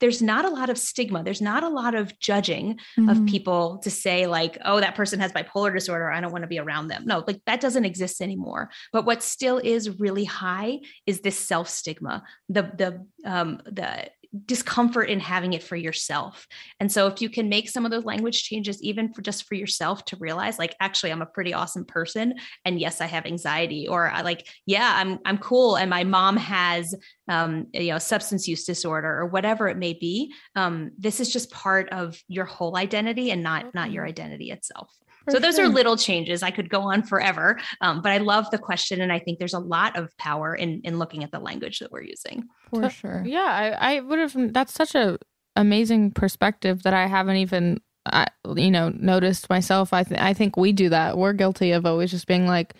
there's 0.00 0.20
not 0.20 0.44
a 0.44 0.48
lot 0.48 0.70
of 0.70 0.78
stigma. 0.78 1.22
There's 1.22 1.40
not 1.40 1.62
a 1.62 1.68
lot 1.68 1.94
of 1.94 2.18
judging 2.18 2.78
mm-hmm. 2.98 3.08
of 3.08 3.26
people 3.26 3.78
to 3.78 3.90
say, 3.90 4.26
like, 4.26 4.58
oh, 4.64 4.80
that 4.80 4.94
person 4.94 5.20
has 5.20 5.32
bipolar 5.32 5.72
disorder. 5.72 6.10
I 6.10 6.20
don't 6.20 6.32
want 6.32 6.42
to 6.42 6.48
be 6.48 6.58
around 6.58 6.88
them. 6.88 7.04
No, 7.06 7.24
like 7.26 7.40
that 7.46 7.60
doesn't 7.60 7.84
exist 7.84 8.20
anymore. 8.20 8.70
But 8.92 9.06
what 9.06 9.22
still 9.22 9.58
is 9.58 9.98
really 9.98 10.24
high 10.24 10.80
is 11.06 11.20
this 11.20 11.38
self 11.38 11.68
stigma, 11.68 12.24
the, 12.48 12.62
the, 12.62 13.06
um, 13.24 13.60
the 13.64 14.10
discomfort 14.44 15.08
in 15.08 15.20
having 15.20 15.52
it 15.52 15.62
for 15.62 15.76
yourself. 15.76 16.46
And 16.80 16.90
so 16.90 17.06
if 17.06 17.20
you 17.20 17.28
can 17.28 17.48
make 17.48 17.68
some 17.68 17.84
of 17.84 17.90
those 17.90 18.04
language 18.04 18.42
changes 18.44 18.82
even 18.82 19.12
for 19.12 19.22
just 19.22 19.46
for 19.46 19.54
yourself 19.54 20.04
to 20.06 20.16
realize 20.16 20.58
like 20.58 20.74
actually 20.80 21.12
I'm 21.12 21.22
a 21.22 21.26
pretty 21.26 21.54
awesome 21.54 21.84
person 21.84 22.34
and 22.64 22.80
yes 22.80 23.00
I 23.00 23.06
have 23.06 23.26
anxiety 23.26 23.88
or 23.88 24.10
I 24.10 24.22
like 24.22 24.46
yeah 24.66 24.92
I'm 24.96 25.18
I'm 25.24 25.38
cool 25.38 25.76
and 25.76 25.90
my 25.90 26.04
mom 26.04 26.36
has 26.36 26.94
um 27.28 27.66
you 27.72 27.90
know 27.90 27.98
substance 27.98 28.46
use 28.46 28.64
disorder 28.64 29.08
or 29.08 29.26
whatever 29.26 29.68
it 29.68 29.76
may 29.76 29.92
be 29.92 30.32
um 30.54 30.90
this 30.98 31.20
is 31.20 31.32
just 31.32 31.50
part 31.50 31.88
of 31.90 32.20
your 32.28 32.44
whole 32.44 32.76
identity 32.76 33.30
and 33.30 33.42
not 33.42 33.74
not 33.74 33.90
your 33.90 34.06
identity 34.06 34.50
itself. 34.50 34.90
For 35.26 35.32
so 35.32 35.38
those 35.40 35.56
sure. 35.56 35.66
are 35.66 35.68
little 35.68 35.96
changes. 35.96 36.44
I 36.44 36.52
could 36.52 36.70
go 36.70 36.82
on 36.82 37.02
forever, 37.02 37.58
um, 37.80 38.00
but 38.00 38.12
I 38.12 38.18
love 38.18 38.48
the 38.52 38.58
question, 38.58 39.00
and 39.00 39.12
I 39.12 39.18
think 39.18 39.40
there's 39.40 39.54
a 39.54 39.58
lot 39.58 39.96
of 39.96 40.16
power 40.18 40.54
in 40.54 40.80
in 40.84 41.00
looking 41.00 41.24
at 41.24 41.32
the 41.32 41.40
language 41.40 41.80
that 41.80 41.90
we're 41.90 42.04
using. 42.04 42.44
For 42.70 42.88
sure. 42.88 43.24
Yeah, 43.26 43.76
I, 43.80 43.96
I 43.96 44.00
would 44.00 44.20
have. 44.20 44.52
That's 44.52 44.72
such 44.72 44.94
a 44.94 45.18
amazing 45.56 46.12
perspective 46.12 46.84
that 46.84 46.94
I 46.94 47.06
haven't 47.06 47.36
even, 47.38 47.80
I, 48.04 48.26
you 48.54 48.70
know, 48.70 48.90
noticed 48.90 49.50
myself. 49.50 49.92
I 49.92 50.04
th- 50.04 50.20
I 50.20 50.32
think 50.32 50.56
we 50.56 50.72
do 50.72 50.88
that. 50.90 51.18
We're 51.18 51.32
guilty 51.32 51.72
of 51.72 51.84
always 51.84 52.12
just 52.12 52.28
being 52.28 52.46
like, 52.46 52.74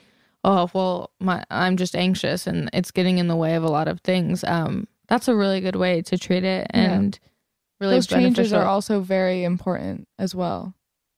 oh 0.45 0.71
well, 0.73 1.11
my 1.19 1.45
I'm 1.51 1.77
just 1.77 1.97
anxious, 1.97 2.47
and 2.47 2.71
it's 2.73 2.93
getting 2.93 3.19
in 3.19 3.27
the 3.27 3.37
way 3.37 3.57
of 3.57 3.65
a 3.65 3.69
lot 3.71 3.89
of 3.89 4.01
things. 4.03 4.45
Um, 4.45 4.87
that's 5.09 5.27
a 5.27 5.35
really 5.35 5.61
good 5.61 5.77
way 5.77 6.03
to 6.03 6.17
treat 6.17 6.45
it, 6.45 6.69
and 6.71 7.19
yeah. 7.21 7.29
really 7.81 7.95
those 7.97 8.07
beneficial. 8.07 8.35
changes 8.37 8.53
are 8.53 8.67
also 8.67 9.01
very 9.01 9.43
important 9.43 10.07
as 10.19 10.33
well. 10.33 10.75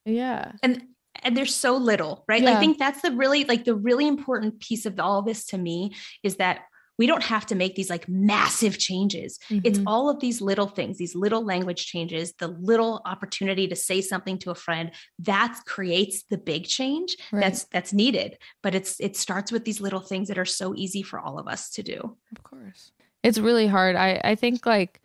Yeah, 0.06 0.52
and 0.62 0.84
and 1.22 1.36
there's 1.36 1.54
so 1.54 1.76
little, 1.76 2.24
right? 2.28 2.42
Yeah. 2.42 2.56
I 2.56 2.60
think 2.60 2.78
that's 2.78 3.02
the 3.02 3.12
really 3.12 3.44
like 3.44 3.64
the 3.64 3.74
really 3.74 4.06
important 4.06 4.60
piece 4.60 4.86
of 4.86 4.98
all 5.00 5.20
of 5.20 5.26
this 5.26 5.44
to 5.46 5.58
me 5.58 5.94
is 6.22 6.36
that 6.36 6.60
we 6.98 7.06
don't 7.06 7.22
have 7.22 7.46
to 7.46 7.54
make 7.54 7.76
these 7.76 7.88
like 7.88 8.08
massive 8.08 8.76
changes. 8.76 9.38
Mm-hmm. 9.48 9.60
It's 9.64 9.78
all 9.86 10.10
of 10.10 10.18
these 10.18 10.40
little 10.40 10.66
things, 10.66 10.98
these 10.98 11.14
little 11.14 11.44
language 11.44 11.86
changes, 11.86 12.32
the 12.34 12.48
little 12.48 13.00
opportunity 13.04 13.68
to 13.68 13.76
say 13.76 14.00
something 14.00 14.36
to 14.38 14.50
a 14.50 14.54
friend 14.56 14.90
that 15.20 15.60
creates 15.64 16.24
the 16.24 16.38
big 16.38 16.66
change 16.66 17.16
right. 17.30 17.40
that's 17.40 17.64
that's 17.64 17.92
needed. 17.92 18.36
But 18.62 18.74
it's 18.74 18.98
it 19.00 19.16
starts 19.16 19.52
with 19.52 19.64
these 19.64 19.80
little 19.80 20.00
things 20.00 20.28
that 20.28 20.38
are 20.38 20.44
so 20.44 20.74
easy 20.74 21.02
for 21.02 21.20
all 21.20 21.38
of 21.38 21.46
us 21.46 21.70
to 21.70 21.82
do. 21.82 22.16
Of 22.36 22.42
course. 22.42 22.90
It's 23.22 23.38
really 23.38 23.68
hard. 23.68 23.94
I 23.94 24.20
I 24.24 24.34
think 24.34 24.66
like 24.66 25.00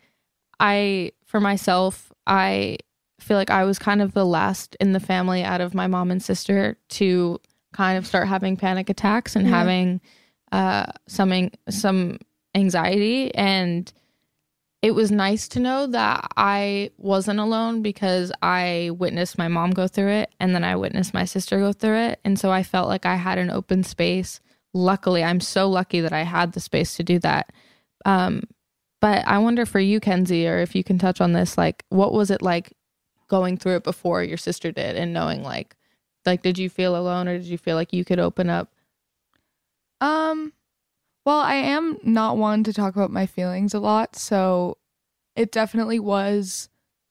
I 0.58 1.12
for 1.26 1.40
myself, 1.40 2.12
I 2.26 2.78
feel 3.24 3.36
like 3.36 3.50
I 3.50 3.64
was 3.64 3.78
kind 3.78 4.02
of 4.02 4.12
the 4.12 4.26
last 4.26 4.76
in 4.80 4.92
the 4.92 5.00
family 5.00 5.42
out 5.42 5.60
of 5.60 5.74
my 5.74 5.86
mom 5.86 6.10
and 6.10 6.22
sister 6.22 6.76
to 6.90 7.40
kind 7.72 7.98
of 7.98 8.06
start 8.06 8.28
having 8.28 8.56
panic 8.56 8.88
attacks 8.88 9.34
and 9.34 9.46
yeah. 9.46 9.58
having 9.58 10.00
uh, 10.52 10.86
some 11.08 11.50
some 11.68 12.18
anxiety. 12.54 13.34
And 13.34 13.92
it 14.82 14.94
was 14.94 15.10
nice 15.10 15.48
to 15.48 15.60
know 15.60 15.86
that 15.88 16.28
I 16.36 16.90
wasn't 16.98 17.40
alone 17.40 17.82
because 17.82 18.30
I 18.42 18.90
witnessed 18.96 19.38
my 19.38 19.48
mom 19.48 19.70
go 19.70 19.88
through 19.88 20.10
it 20.10 20.30
and 20.38 20.54
then 20.54 20.62
I 20.62 20.76
witnessed 20.76 21.14
my 21.14 21.24
sister 21.24 21.58
go 21.58 21.72
through 21.72 21.96
it. 21.96 22.20
And 22.24 22.38
so 22.38 22.52
I 22.52 22.62
felt 22.62 22.88
like 22.88 23.06
I 23.06 23.16
had 23.16 23.38
an 23.38 23.50
open 23.50 23.82
space. 23.82 24.40
Luckily 24.74 25.24
I'm 25.24 25.40
so 25.40 25.70
lucky 25.70 26.00
that 26.00 26.12
I 26.12 26.22
had 26.22 26.52
the 26.52 26.60
space 26.60 26.96
to 26.96 27.02
do 27.02 27.18
that. 27.20 27.50
Um, 28.04 28.42
but 29.00 29.26
I 29.26 29.38
wonder 29.38 29.64
for 29.64 29.80
you 29.80 30.00
Kenzie 30.00 30.46
or 30.46 30.58
if 30.58 30.74
you 30.74 30.84
can 30.84 30.98
touch 30.98 31.20
on 31.20 31.32
this 31.32 31.56
like 31.56 31.84
what 31.88 32.12
was 32.12 32.30
it 32.30 32.42
like 32.42 32.74
going 33.28 33.56
through 33.56 33.76
it 33.76 33.84
before 33.84 34.22
your 34.22 34.36
sister 34.36 34.72
did 34.72 34.96
and 34.96 35.12
knowing 35.12 35.42
like 35.42 35.76
like 36.26 36.42
did 36.42 36.58
you 36.58 36.70
feel 36.70 36.96
alone 36.96 37.28
or 37.28 37.36
did 37.36 37.46
you 37.46 37.58
feel 37.58 37.76
like 37.76 37.92
you 37.92 38.04
could 38.04 38.18
open 38.18 38.48
up? 38.48 38.70
Um 40.00 40.52
well 41.24 41.38
i 41.38 41.54
am 41.54 41.98
not 42.02 42.36
one 42.36 42.62
to 42.64 42.72
talk 42.72 42.94
about 42.94 43.10
my 43.10 43.26
feelings 43.26 43.74
a 43.74 43.80
lot 43.80 44.16
so 44.16 44.76
it 45.36 45.50
definitely 45.50 45.98
was 45.98 46.68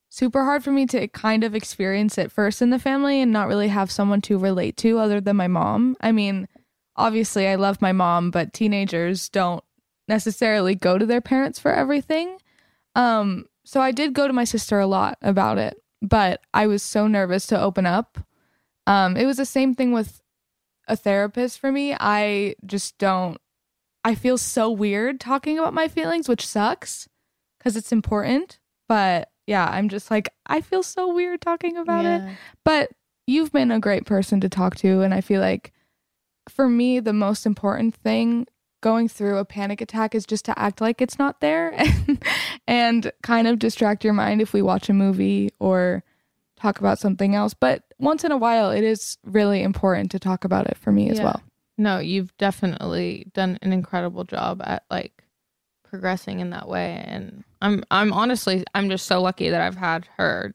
super 0.09 0.43
hard 0.43 0.63
for 0.63 0.71
me 0.71 0.85
to 0.85 1.07
kind 1.07 1.43
of 1.43 1.55
experience 1.55 2.17
it 2.17 2.31
first 2.31 2.61
in 2.61 2.69
the 2.69 2.77
family 2.77 3.19
and 3.19 3.31
not 3.31 3.47
really 3.47 3.69
have 3.69 3.89
someone 3.89 4.21
to 4.21 4.37
relate 4.37 4.77
to 4.77 4.99
other 4.99 5.19
than 5.19 5.35
my 5.35 5.47
mom. 5.47 5.97
I 6.01 6.11
mean 6.11 6.47
obviously 6.95 7.47
i 7.47 7.55
love 7.55 7.81
my 7.81 7.91
mom 7.91 8.29
but 8.29 8.53
teenagers 8.53 9.27
don't 9.27 9.63
necessarily 10.07 10.75
go 10.75 10.99
to 10.99 11.07
their 11.07 11.21
parents 11.21 11.57
for 11.57 11.73
everything. 11.73 12.37
Um 12.95 13.45
so 13.65 13.81
i 13.81 13.91
did 13.91 14.13
go 14.13 14.27
to 14.27 14.33
my 14.33 14.43
sister 14.43 14.79
a 14.79 14.85
lot 14.87 15.17
about 15.21 15.57
it 15.57 15.82
but 16.03 16.41
I 16.53 16.67
was 16.67 16.83
so 16.83 17.07
nervous 17.07 17.47
to 17.47 17.59
open 17.59 17.85
up. 17.85 18.19
Um, 18.85 19.15
it 19.15 19.25
was 19.25 19.37
the 19.37 19.45
same 19.45 19.73
thing 19.73 19.93
with 19.93 20.21
a 20.87 20.97
therapist 20.97 21.59
for 21.59 21.71
me. 21.71 21.95
I 21.97 22.55
just 22.65 22.97
don't, 22.97 23.39
I 24.03 24.13
feel 24.13 24.37
so 24.37 24.69
weird 24.69 25.21
talking 25.21 25.57
about 25.57 25.73
my 25.73 25.87
feelings, 25.87 26.27
which 26.27 26.45
sucks 26.45 27.07
because 27.57 27.77
it's 27.77 27.93
important, 27.93 28.59
but 28.89 29.29
yeah, 29.47 29.65
I'm 29.65 29.87
just 29.87 30.11
like, 30.11 30.29
I 30.45 30.59
feel 30.59 30.83
so 30.83 31.13
weird 31.13 31.41
talking 31.41 31.77
about 31.77 32.03
yeah. 32.03 32.27
it. 32.27 32.37
But 32.65 32.91
you've 33.25 33.53
been 33.53 33.71
a 33.71 33.79
great 33.79 34.05
person 34.05 34.41
to 34.41 34.49
talk 34.49 34.75
to. 34.77 35.01
And 35.01 35.13
I 35.13 35.21
feel 35.21 35.39
like 35.39 35.71
for 36.49 36.67
me, 36.67 36.99
the 36.99 37.13
most 37.13 37.45
important 37.45 37.95
thing 37.95 38.47
going 38.83 39.07
through 39.07 39.37
a 39.37 39.45
panic 39.45 39.79
attack 39.79 40.13
is 40.13 40.25
just 40.25 40.43
to 40.45 40.59
act 40.59 40.81
like 40.81 41.01
it's 41.01 41.17
not 41.17 41.39
there 41.39 41.73
and, 41.77 42.23
and 42.67 43.11
kind 43.23 43.47
of 43.47 43.57
distract 43.57 44.03
your 44.03 44.13
mind 44.13 44.41
if 44.41 44.53
we 44.53 44.61
watch 44.61 44.89
a 44.89 44.93
movie 44.93 45.49
or 45.57 46.03
talk 46.57 46.79
about 46.79 46.99
something 46.99 47.33
else. 47.33 47.53
But 47.53 47.83
once 47.97 48.23
in 48.23 48.31
a 48.31 48.37
while, 48.37 48.69
it 48.69 48.83
is 48.83 49.17
really 49.23 49.63
important 49.63 50.11
to 50.11 50.19
talk 50.19 50.43
about 50.43 50.67
it 50.67 50.77
for 50.77 50.91
me 50.91 51.09
as 51.09 51.19
well. 51.19 51.41
No, 51.77 51.97
you've 51.97 52.35
definitely 52.37 53.31
done 53.33 53.57
an 53.61 53.73
incredible 53.73 54.25
job 54.25 54.61
at 54.63 54.83
like 54.91 55.23
progressing 55.83 56.39
in 56.39 56.49
that 56.49 56.67
way 56.67 57.03
and 57.07 57.43
I'm 57.61 57.83
I'm 57.91 58.11
honestly 58.11 58.63
I'm 58.73 58.89
just 58.89 59.05
so 59.05 59.21
lucky 59.21 59.49
that 59.49 59.61
I've 59.61 59.77
had 59.77 60.07
her 60.17 60.53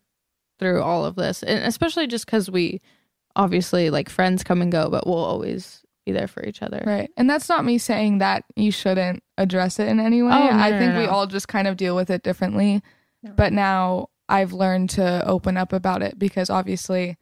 through 0.58 0.82
all 0.82 1.04
of 1.04 1.16
this. 1.16 1.42
And 1.42 1.64
especially 1.64 2.06
just 2.06 2.26
cuz 2.26 2.50
we 2.50 2.80
obviously 3.34 3.88
like 3.88 4.10
friends 4.10 4.44
come 4.44 4.60
and 4.60 4.70
go, 4.70 4.90
but 4.90 5.06
we'll 5.06 5.16
always 5.16 5.82
be 6.08 6.18
there 6.18 6.28
for 6.28 6.44
each 6.44 6.62
other. 6.62 6.82
Right. 6.84 7.10
And 7.16 7.28
that's 7.28 7.48
not 7.48 7.64
me 7.64 7.78
saying 7.78 8.18
that 8.18 8.44
you 8.56 8.70
shouldn't 8.72 9.22
address 9.36 9.78
it 9.78 9.88
in 9.88 10.00
any 10.00 10.22
way. 10.22 10.30
Oh, 10.32 10.38
no, 10.38 10.50
I 10.50 10.70
no, 10.70 10.78
think 10.78 10.94
no, 10.94 11.00
we 11.00 11.06
all 11.06 11.26
just 11.26 11.48
kind 11.48 11.68
of 11.68 11.76
deal 11.76 11.94
with 11.94 12.10
it 12.10 12.22
differently. 12.22 12.82
But 13.36 13.52
now 13.52 14.08
I've 14.28 14.52
learned 14.52 14.90
to 14.90 15.26
open 15.26 15.56
up 15.56 15.72
about 15.72 16.02
it 16.02 16.18
because 16.18 16.48
obviously 16.50 17.16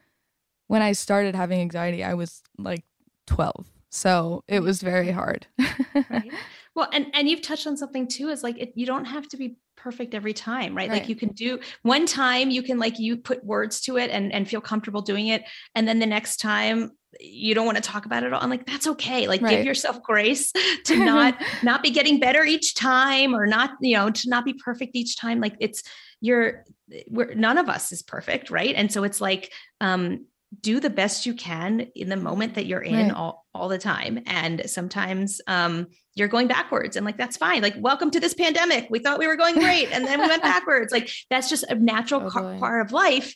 when 0.68 0.82
I 0.82 0.92
started 0.92 1.34
having 1.34 1.60
anxiety, 1.60 2.04
I 2.04 2.14
was 2.14 2.42
like 2.58 2.84
12. 3.26 3.66
So 3.90 4.44
it 4.46 4.60
was 4.60 4.82
very 4.82 5.10
hard. 5.10 5.46
right. 6.10 6.30
Well, 6.76 6.88
and 6.92 7.06
and 7.14 7.28
you've 7.28 7.42
touched 7.42 7.66
on 7.66 7.76
something 7.76 8.06
too 8.06 8.28
is 8.28 8.42
like 8.42 8.58
it, 8.58 8.72
you 8.76 8.86
don't 8.86 9.06
have 9.06 9.26
to 9.28 9.38
be 9.38 9.56
perfect 9.76 10.14
every 10.14 10.34
time, 10.34 10.76
right? 10.76 10.88
right? 10.88 11.00
Like 11.00 11.08
you 11.08 11.16
can 11.16 11.30
do 11.30 11.58
one 11.82 12.06
time 12.06 12.50
you 12.50 12.62
can 12.62 12.78
like 12.78 12.98
you 12.98 13.16
put 13.16 13.42
words 13.44 13.80
to 13.82 13.96
it 13.96 14.10
and 14.10 14.32
and 14.32 14.46
feel 14.46 14.60
comfortable 14.60 15.00
doing 15.00 15.28
it 15.28 15.42
and 15.74 15.88
then 15.88 15.98
the 15.98 16.06
next 16.06 16.36
time 16.36 16.92
you 17.18 17.54
don't 17.54 17.64
want 17.64 17.76
to 17.76 17.82
talk 17.82 18.04
about 18.04 18.24
it 18.24 18.32
all. 18.32 18.42
I'm 18.42 18.50
like 18.50 18.66
that's 18.66 18.86
okay. 18.86 19.26
Like 19.26 19.40
right. 19.40 19.56
give 19.56 19.66
yourself 19.66 20.02
grace 20.02 20.52
to 20.84 20.96
not 21.04 21.42
not 21.62 21.82
be 21.82 21.90
getting 21.90 22.20
better 22.20 22.44
each 22.44 22.74
time 22.74 23.34
or 23.34 23.46
not, 23.46 23.70
you 23.80 23.96
know, 23.96 24.10
to 24.10 24.28
not 24.28 24.44
be 24.44 24.52
perfect 24.52 24.94
each 24.94 25.16
time. 25.16 25.40
Like 25.40 25.56
it's 25.60 25.82
you're 26.20 26.64
we're 27.08 27.34
none 27.34 27.56
of 27.56 27.70
us 27.70 27.90
is 27.90 28.02
perfect, 28.02 28.50
right? 28.50 28.74
And 28.74 28.92
so 28.92 29.04
it's 29.04 29.20
like 29.20 29.50
um 29.80 30.26
do 30.60 30.80
the 30.80 30.90
best 30.90 31.26
you 31.26 31.34
can 31.34 31.88
in 31.94 32.08
the 32.08 32.16
moment 32.16 32.54
that 32.54 32.66
you're 32.66 32.80
in 32.80 33.08
right. 33.08 33.14
all, 33.14 33.46
all 33.54 33.68
the 33.68 33.78
time 33.78 34.20
and 34.26 34.68
sometimes 34.68 35.40
um, 35.46 35.86
you're 36.14 36.28
going 36.28 36.46
backwards 36.46 36.96
and 36.96 37.04
like 37.04 37.16
that's 37.16 37.36
fine 37.36 37.62
like 37.62 37.74
welcome 37.78 38.10
to 38.10 38.20
this 38.20 38.34
pandemic 38.34 38.86
we 38.90 38.98
thought 38.98 39.18
we 39.18 39.26
were 39.26 39.36
going 39.36 39.54
great 39.54 39.90
and 39.92 40.06
then 40.06 40.20
we 40.20 40.26
went 40.26 40.42
backwards 40.54 40.92
like 40.92 41.10
that's 41.30 41.48
just 41.48 41.64
a 41.64 41.74
natural 41.74 42.30
totally. 42.30 42.58
part 42.58 42.84
of 42.84 42.92
life 42.92 43.34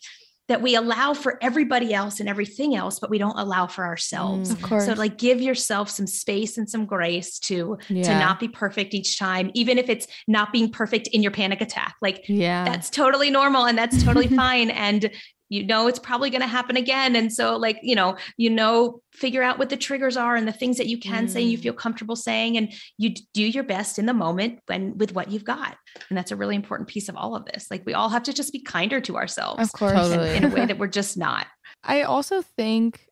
that 0.51 0.61
we 0.61 0.75
allow 0.75 1.15
for 1.15 1.39
everybody 1.41 1.95
else 1.95 2.19
and 2.19 2.29
everything 2.29 2.75
else, 2.75 2.99
but 2.99 3.09
we 3.09 3.19
don't 3.19 3.39
allow 3.39 3.69
for 3.69 3.85
ourselves. 3.85 4.51
Mm, 4.51 4.55
of 4.55 4.63
course. 4.63 4.87
So 4.87 4.95
like 4.95 5.17
give 5.17 5.41
yourself 5.41 5.89
some 5.89 6.09
space 6.09 6.59
and 6.59 6.69
some 6.69 6.87
grace 6.87 7.39
to 7.41 7.79
yeah. 7.89 8.03
to 8.03 8.19
not 8.19 8.41
be 8.41 8.49
perfect 8.49 8.93
each 8.93 9.17
time, 9.17 9.53
even 9.55 9.79
if 9.79 9.89
it's 9.89 10.09
not 10.27 10.53
being 10.53 10.69
perfect 10.69 11.07
in 11.07 11.23
your 11.23 11.31
panic 11.31 11.61
attack. 11.61 11.95
Like 12.03 12.25
yeah, 12.29 12.65
that's 12.65 12.91
totally 12.91 13.31
normal 13.31 13.67
and 13.67 13.79
that's 13.79 14.03
totally 14.03 14.27
fine. 14.37 14.71
And 14.71 15.13
you 15.51 15.67
know 15.67 15.87
it's 15.89 15.99
probably 15.99 16.31
going 16.31 16.41
to 16.41 16.47
happen 16.47 16.77
again 16.77 17.15
and 17.15 17.31
so 17.31 17.57
like 17.57 17.79
you 17.83 17.95
know 17.95 18.17
you 18.39 18.49
know 18.49 19.03
figure 19.13 19.43
out 19.43 19.59
what 19.59 19.69
the 19.69 19.77
triggers 19.77 20.17
are 20.17 20.37
and 20.37 20.49
the 20.49 20.53
things 20.53 20.79
that 20.79 20.87
you 20.87 20.99
can 20.99 21.27
mm. 21.27 21.31
say 21.31 21.43
and 21.43 21.51
you 21.51 21.59
feel 21.59 21.75
mm. 21.75 21.79
comfortable 21.79 22.17
saying 22.17 22.57
and 22.57 22.73
you 22.97 23.11
do 23.35 23.43
your 23.43 23.65
best 23.65 23.99
in 23.99 24.07
the 24.07 24.15
moment 24.15 24.61
when 24.67 24.97
with 24.97 25.13
what 25.13 25.31
you've 25.31 25.45
got 25.45 25.77
and 26.09 26.17
that's 26.17 26.31
a 26.31 26.37
really 26.37 26.57
important 26.57 26.89
piece 26.89 27.09
of 27.11 27.17
all 27.17 27.37
of 27.37 27.45
this 27.45 27.67
like 27.71 27.85
we 27.85 27.93
all 27.93 28.09
have 28.09 28.23
to 28.23 28.33
just 28.33 28.53
be 28.53 28.61
kinder 28.61 29.01
to 29.01 29.17
ourselves 29.17 29.63
of 29.63 29.73
course 29.73 29.93
totally. 29.93 30.31
in, 30.31 30.45
in 30.45 30.51
a 30.51 30.55
way 30.55 30.65
that 30.65 30.79
we're 30.79 30.87
just 30.87 31.19
not 31.19 31.47
i 31.85 32.03
also 32.03 32.41
think 32.41 33.07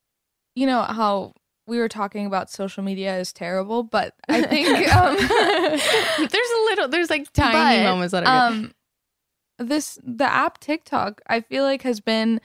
you 0.55 0.67
know 0.67 0.83
how 0.83 1.33
we 1.67 1.79
were 1.79 1.89
talking 1.89 2.25
about 2.25 2.51
social 2.51 2.83
media 2.83 3.19
is 3.19 3.31
terrible, 3.31 3.83
but 3.83 4.15
I 4.27 4.41
think 4.41 4.69
um, 4.95 5.17
there's 5.17 5.31
a 5.31 6.65
little, 6.65 6.89
there's 6.89 7.11
like 7.11 7.31
tiny 7.35 7.83
but, 7.83 7.91
moments 7.91 8.13
that 8.13 8.25
are 8.27 8.51
good. 8.51 8.57
Um, 8.57 8.73
this 9.59 9.99
the 10.03 10.25
app 10.25 10.59
TikTok 10.59 11.21
I 11.27 11.41
feel 11.41 11.65
like 11.65 11.83
has 11.83 12.01
been 12.01 12.41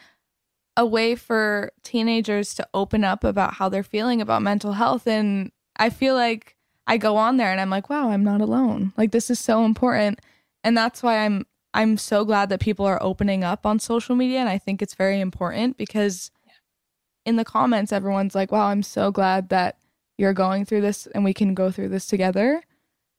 a 0.76 0.86
way 0.86 1.16
for 1.16 1.72
teenagers 1.84 2.56
to 2.56 2.68
open 2.74 3.04
up 3.04 3.24
about 3.24 3.56
how 3.56 3.70
they're 3.70 3.84
feeling 3.84 4.22
about 4.22 4.42
mental 4.42 4.74
health. 4.74 5.06
And 5.06 5.52
I 5.76 5.92
feel 5.92 6.16
like 6.16 6.56
I 6.88 6.98
go 6.98 7.16
on 7.16 7.38
there 7.38 7.52
and 7.52 7.62
I'm 7.62 7.70
like 7.70 7.90
wow 7.90 8.10
I'm 8.10 8.24
not 8.24 8.42
alone. 8.42 8.94
Like 8.98 9.12
this 9.12 9.30
is 9.30 9.40
so 9.40 9.66
important. 9.66 10.20
And 10.64 10.76
that's 10.76 11.04
why 11.04 11.20
I'm 11.20 11.46
I'm 11.74 11.98
so 11.98 12.26
glad 12.26 12.50
that 12.50 12.60
people 12.60 12.86
are 12.86 13.02
opening 13.02 13.44
up 13.44 13.66
on 13.66 13.80
social 13.80 14.16
media. 14.16 14.40
And 14.40 14.50
I 14.50 14.58
think 14.58 14.82
it's 14.82 14.96
very 14.96 15.20
important 15.20 15.78
because 15.78 16.32
in 17.26 17.36
the 17.36 17.46
comments 17.46 17.92
everyone's 17.92 18.36
like 18.36 18.52
wow 18.52 18.68
I'm 18.68 18.84
so 18.84 19.12
glad 19.12 19.50
that 19.50 19.78
you're 20.18 20.34
going 20.34 20.66
through 20.66 20.82
this 20.82 21.08
and 21.08 21.24
we 21.24 21.34
can 21.34 21.54
go 21.54 21.72
through 21.72 21.90
this 21.90 22.06
together 22.06 22.64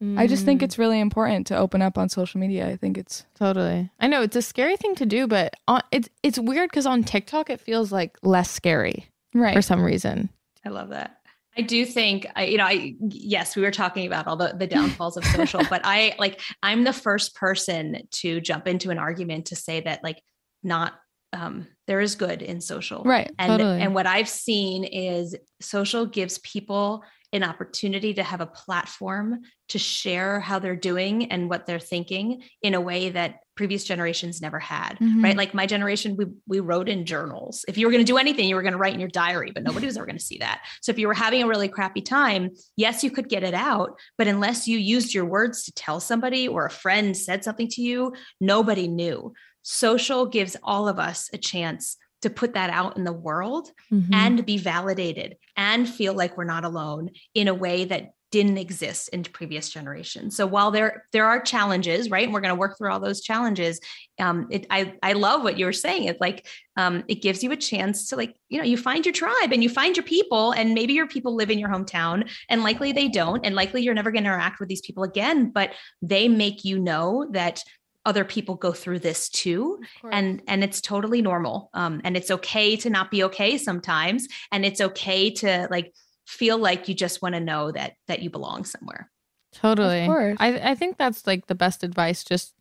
Mm. 0.05 0.19
I 0.19 0.27
just 0.27 0.45
think 0.45 0.61
mm. 0.61 0.65
it's 0.65 0.79
really 0.79 1.01
important 1.01 1.47
to 1.47 1.57
open 1.57 1.81
up 1.81 1.97
on 1.97 2.09
social 2.09 2.39
media. 2.39 2.69
I 2.69 2.77
think 2.77 2.99
it's 2.99 3.25
totally. 3.35 3.91
I 3.99 4.07
know 4.07 4.21
it's 4.23 4.37
a 4.37 4.43
scary 4.43 4.77
thing 4.77 4.95
to 4.97 5.07
do, 5.07 5.27
but 5.27 5.55
on, 5.67 5.83
it's 5.91 6.09
it's 6.23 6.39
weird 6.39 6.71
because 6.71 6.85
on 6.85 7.05
TikTok 7.05 7.49
it 7.49 7.61
feels 7.61 7.91
like 7.91 8.19
less 8.23 8.51
scary, 8.51 9.07
right? 9.33 9.55
For 9.55 9.63
some 9.63 9.83
reason. 9.83 10.29
I 10.65 10.69
love 10.69 10.91
that. 10.91 11.19
I 11.57 11.63
do 11.63 11.87
think 11.87 12.27
I, 12.37 12.45
you 12.45 12.59
know, 12.59 12.65
I 12.65 12.95
yes, 13.01 13.57
we 13.57 13.63
were 13.63 13.71
talking 13.71 14.07
about 14.07 14.27
all 14.27 14.37
the 14.37 14.55
the 14.59 14.67
downfalls 14.67 15.17
of 15.17 15.25
social, 15.25 15.63
but 15.71 15.81
I 15.85 16.15
like 16.19 16.41
I'm 16.63 16.85
the 16.85 16.93
first 16.93 17.35
person 17.35 18.03
to 18.11 18.41
jump 18.41 18.67
into 18.67 18.91
an 18.91 18.99
argument 18.99 19.47
to 19.47 19.57
say 19.57 19.81
that 19.81 20.03
like 20.05 20.21
not 20.63 20.95
um 21.35 21.67
there 21.87 22.01
is 22.01 22.15
good 22.15 22.41
in 22.41 22.61
social. 22.61 23.03
Right. 23.05 23.31
And 23.39 23.51
totally. 23.51 23.83
and 23.83 23.95
what 23.95 24.07
I've 24.07 24.29
seen 24.29 24.85
is 24.85 25.37
social 25.61 26.07
gives 26.07 26.39
people 26.39 27.05
an 27.35 27.43
opportunity 27.43 28.15
to 28.15 28.23
have 28.23 28.41
a 28.41 28.47
platform 28.47 29.43
to 29.69 29.79
share 29.79 30.39
how 30.39 30.61
they're 30.61 30.77
doing 30.77 31.33
and 31.33 31.51
what 31.51 31.67
they're 31.67 31.81
thinking 31.81 32.45
in 32.63 32.75
a 32.75 32.81
way 32.81 33.11
that 33.11 33.41
previous 33.57 33.83
generations 33.83 34.41
never 34.41 34.59
had 34.59 34.99
mm-hmm. 35.01 35.23
right 35.23 35.37
like 35.37 35.55
my 35.55 35.67
generation 35.67 36.17
we 36.17 36.27
we 36.47 36.61
wrote 36.61 36.89
in 36.89 37.05
journals 37.05 37.65
if 37.69 37.79
you 37.79 37.87
were 37.87 37.93
going 37.93 38.05
to 38.05 38.13
do 38.13 38.19
anything 38.19 38.49
you 38.49 38.55
were 38.55 38.63
going 38.63 38.73
to 38.73 38.79
write 38.79 38.95
in 38.95 39.01
your 39.01 39.09
diary 39.09 39.51
but 39.53 39.63
nobody 39.63 39.87
was 39.87 39.97
ever 39.97 40.07
going 40.07 40.19
to 40.19 40.25
see 40.25 40.39
that 40.39 40.63
so 40.81 40.91
if 40.91 40.99
you 40.99 41.07
were 41.07 41.15
having 41.15 41.43
a 41.43 41.47
really 41.47 41.69
crappy 41.69 42.01
time 42.01 42.51
yes 42.77 43.03
you 43.05 43.11
could 43.11 43.29
get 43.29 43.43
it 43.45 43.55
out 43.55 43.99
but 44.19 44.27
unless 44.27 44.67
you 44.67 44.79
used 44.79 45.15
your 45.15 45.25
words 45.25 45.65
to 45.65 45.73
tell 45.73 46.01
somebody 46.01 46.49
or 46.49 46.67
a 46.67 46.71
friend 46.71 47.17
said 47.17 47.45
something 47.45 47.69
to 47.69 47.81
you 47.81 48.13
nobody 48.41 48.89
knew 48.89 49.33
social 49.65 50.27
gives 50.27 50.57
all 50.63 50.87
of 50.87 51.01
us 51.01 51.29
a 51.33 51.39
chance 51.39 51.97
to 52.23 52.31
put 52.31 52.55
that 52.55 52.71
out 52.71 52.97
in 52.97 53.05
the 53.05 53.13
world 53.13 53.71
mm-hmm. 53.93 54.15
and 54.15 54.47
be 54.47 54.57
validated 54.57 55.37
and 55.57 55.89
feel 55.89 56.15
like 56.15 56.37
we're 56.37 56.45
not 56.45 56.65
alone 56.65 57.11
in 57.35 57.49
a 57.49 57.55
way 57.55 57.85
that 57.85 58.13
didn't 58.31 58.59
exist 58.59 59.11
in 59.11 59.23
previous 59.23 59.69
generations. 59.69 60.37
So 60.37 60.45
while 60.45 60.73
there 60.73 61.05
there 61.13 61.25
are 61.25 61.41
challenges, 61.41 62.11
right, 62.11 62.25
and 62.25 62.35
we're 62.35 62.41
going 62.41 62.55
to 62.55 62.59
work 62.59 62.77
through 62.77 62.91
all 62.91 62.99
those 62.99 63.21
challenges, 63.21 63.79
um, 64.19 64.49
it, 64.51 64.67
I 64.71 64.95
I 65.05 65.13
love 65.13 65.45
what 65.45 65.57
you 65.57 65.67
were 65.67 65.73
saying. 65.73 66.05
It's 66.05 66.21
like 66.21 66.47
um, 66.77 67.05
it 67.07 67.23
gives 67.23 67.45
you 67.45 67.53
a 67.53 67.57
chance 67.57 68.09
to 68.09 68.17
like 68.17 68.35
you 68.49 68.59
know 68.59 68.65
you 68.65 68.77
find 68.77 69.07
your 69.07 69.13
tribe 69.13 69.53
and 69.53 69.63
you 69.63 69.69
find 69.69 69.97
your 69.97 70.05
people, 70.05 70.51
and 70.51 70.75
maybe 70.75 70.95
your 70.95 71.07
people 71.07 71.37
live 71.37 71.49
in 71.49 71.61
your 71.61 71.69
hometown, 71.69 72.29
and 72.49 72.65
likely 72.65 72.91
they 72.91 73.07
don't, 73.07 73.47
and 73.47 73.55
likely 73.55 73.83
you're 73.83 73.95
never 73.95 74.11
going 74.11 74.25
to 74.25 74.31
interact 74.31 74.59
with 74.59 74.69
these 74.69 74.81
people 74.81 75.05
again, 75.05 75.51
but 75.51 75.71
they 76.03 76.27
make 76.27 76.65
you 76.65 76.81
know 76.81 77.29
that 77.31 77.63
other 78.07 78.25
people 78.25 78.55
go 78.55 78.73
through 78.73 78.99
this 78.99 79.29
too. 79.29 79.81
And 80.11 80.43
and 80.47 80.63
it's 80.63 80.81
totally 80.81 81.23
normal. 81.23 81.71
Um, 81.75 82.01
and 82.05 82.17
it's 82.17 82.31
okay 82.31 82.77
to 82.77 82.91
not 82.91 83.11
be 83.11 83.25
okay 83.25 83.59
sometimes. 83.59 84.29
And 84.53 84.65
it's 84.65 84.81
okay 84.81 85.31
to 85.31 85.69
like 85.71 85.95
feel 86.27 86.59
like 86.59 86.89
you 86.89 86.95
just 86.95 87.23
want 87.23 87.35
to 87.35 87.41
know 87.41 87.73
that 87.73 87.95
that 88.07 88.23
you 88.23 88.31
belong 88.31 88.65
somewhere. 88.65 89.11
Totally. 89.53 90.09
I, 90.41 90.71
I 90.71 90.75
think 90.75 90.97
that's 90.97 91.27
like 91.27 91.47
the 91.47 91.55
best 91.55 91.85
advice 91.85 92.25
just 92.25 92.55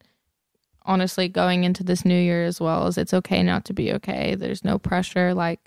honestly 0.85 1.27
going 1.27 1.63
into 1.63 1.83
this 1.83 2.05
new 2.05 2.19
year 2.19 2.45
as 2.45 2.59
well 2.59 2.85
as 2.87 2.97
it's 2.97 3.13
okay 3.13 3.41
not 3.41 3.65
to 3.65 3.73
be 3.73 3.91
okay. 3.93 4.35
There's 4.35 4.63
no 4.63 4.77
pressure. 4.77 5.33
Like 5.33 5.59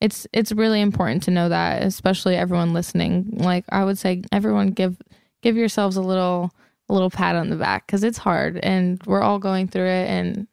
it's 0.00 0.26
it's 0.32 0.52
really 0.52 0.80
important 0.80 1.22
to 1.24 1.30
know 1.30 1.48
that 1.48 1.82
especially 1.82 2.36
everyone 2.36 2.72
listening. 2.72 3.28
Like 3.32 3.64
i 3.70 3.84
would 3.84 3.98
say 3.98 4.22
everyone 4.32 4.68
give 4.68 5.00
give 5.42 5.56
yourselves 5.56 5.96
a 5.96 6.02
little 6.02 6.52
a 6.88 6.92
little 6.92 7.10
pat 7.10 7.36
on 7.36 7.50
the 7.50 7.56
back 7.56 7.86
because 7.86 8.04
it's 8.04 8.18
hard 8.18 8.58
and 8.58 9.00
we're 9.06 9.22
all 9.22 9.38
going 9.38 9.68
through 9.68 9.88
it 9.88 10.08
and 10.08 10.46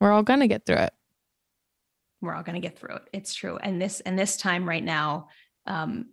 we're 0.00 0.12
all 0.12 0.22
going 0.22 0.40
to 0.40 0.48
get 0.48 0.64
through 0.64 0.76
it. 0.76 0.92
We're 2.20 2.34
all 2.34 2.42
going 2.42 2.60
to 2.60 2.66
get 2.66 2.78
through 2.78 2.96
it. 2.96 3.02
It's 3.12 3.34
true. 3.34 3.58
And 3.58 3.80
this 3.80 4.00
and 4.00 4.18
this 4.18 4.36
time 4.36 4.68
right 4.68 4.82
now 4.82 5.28
um 5.66 6.06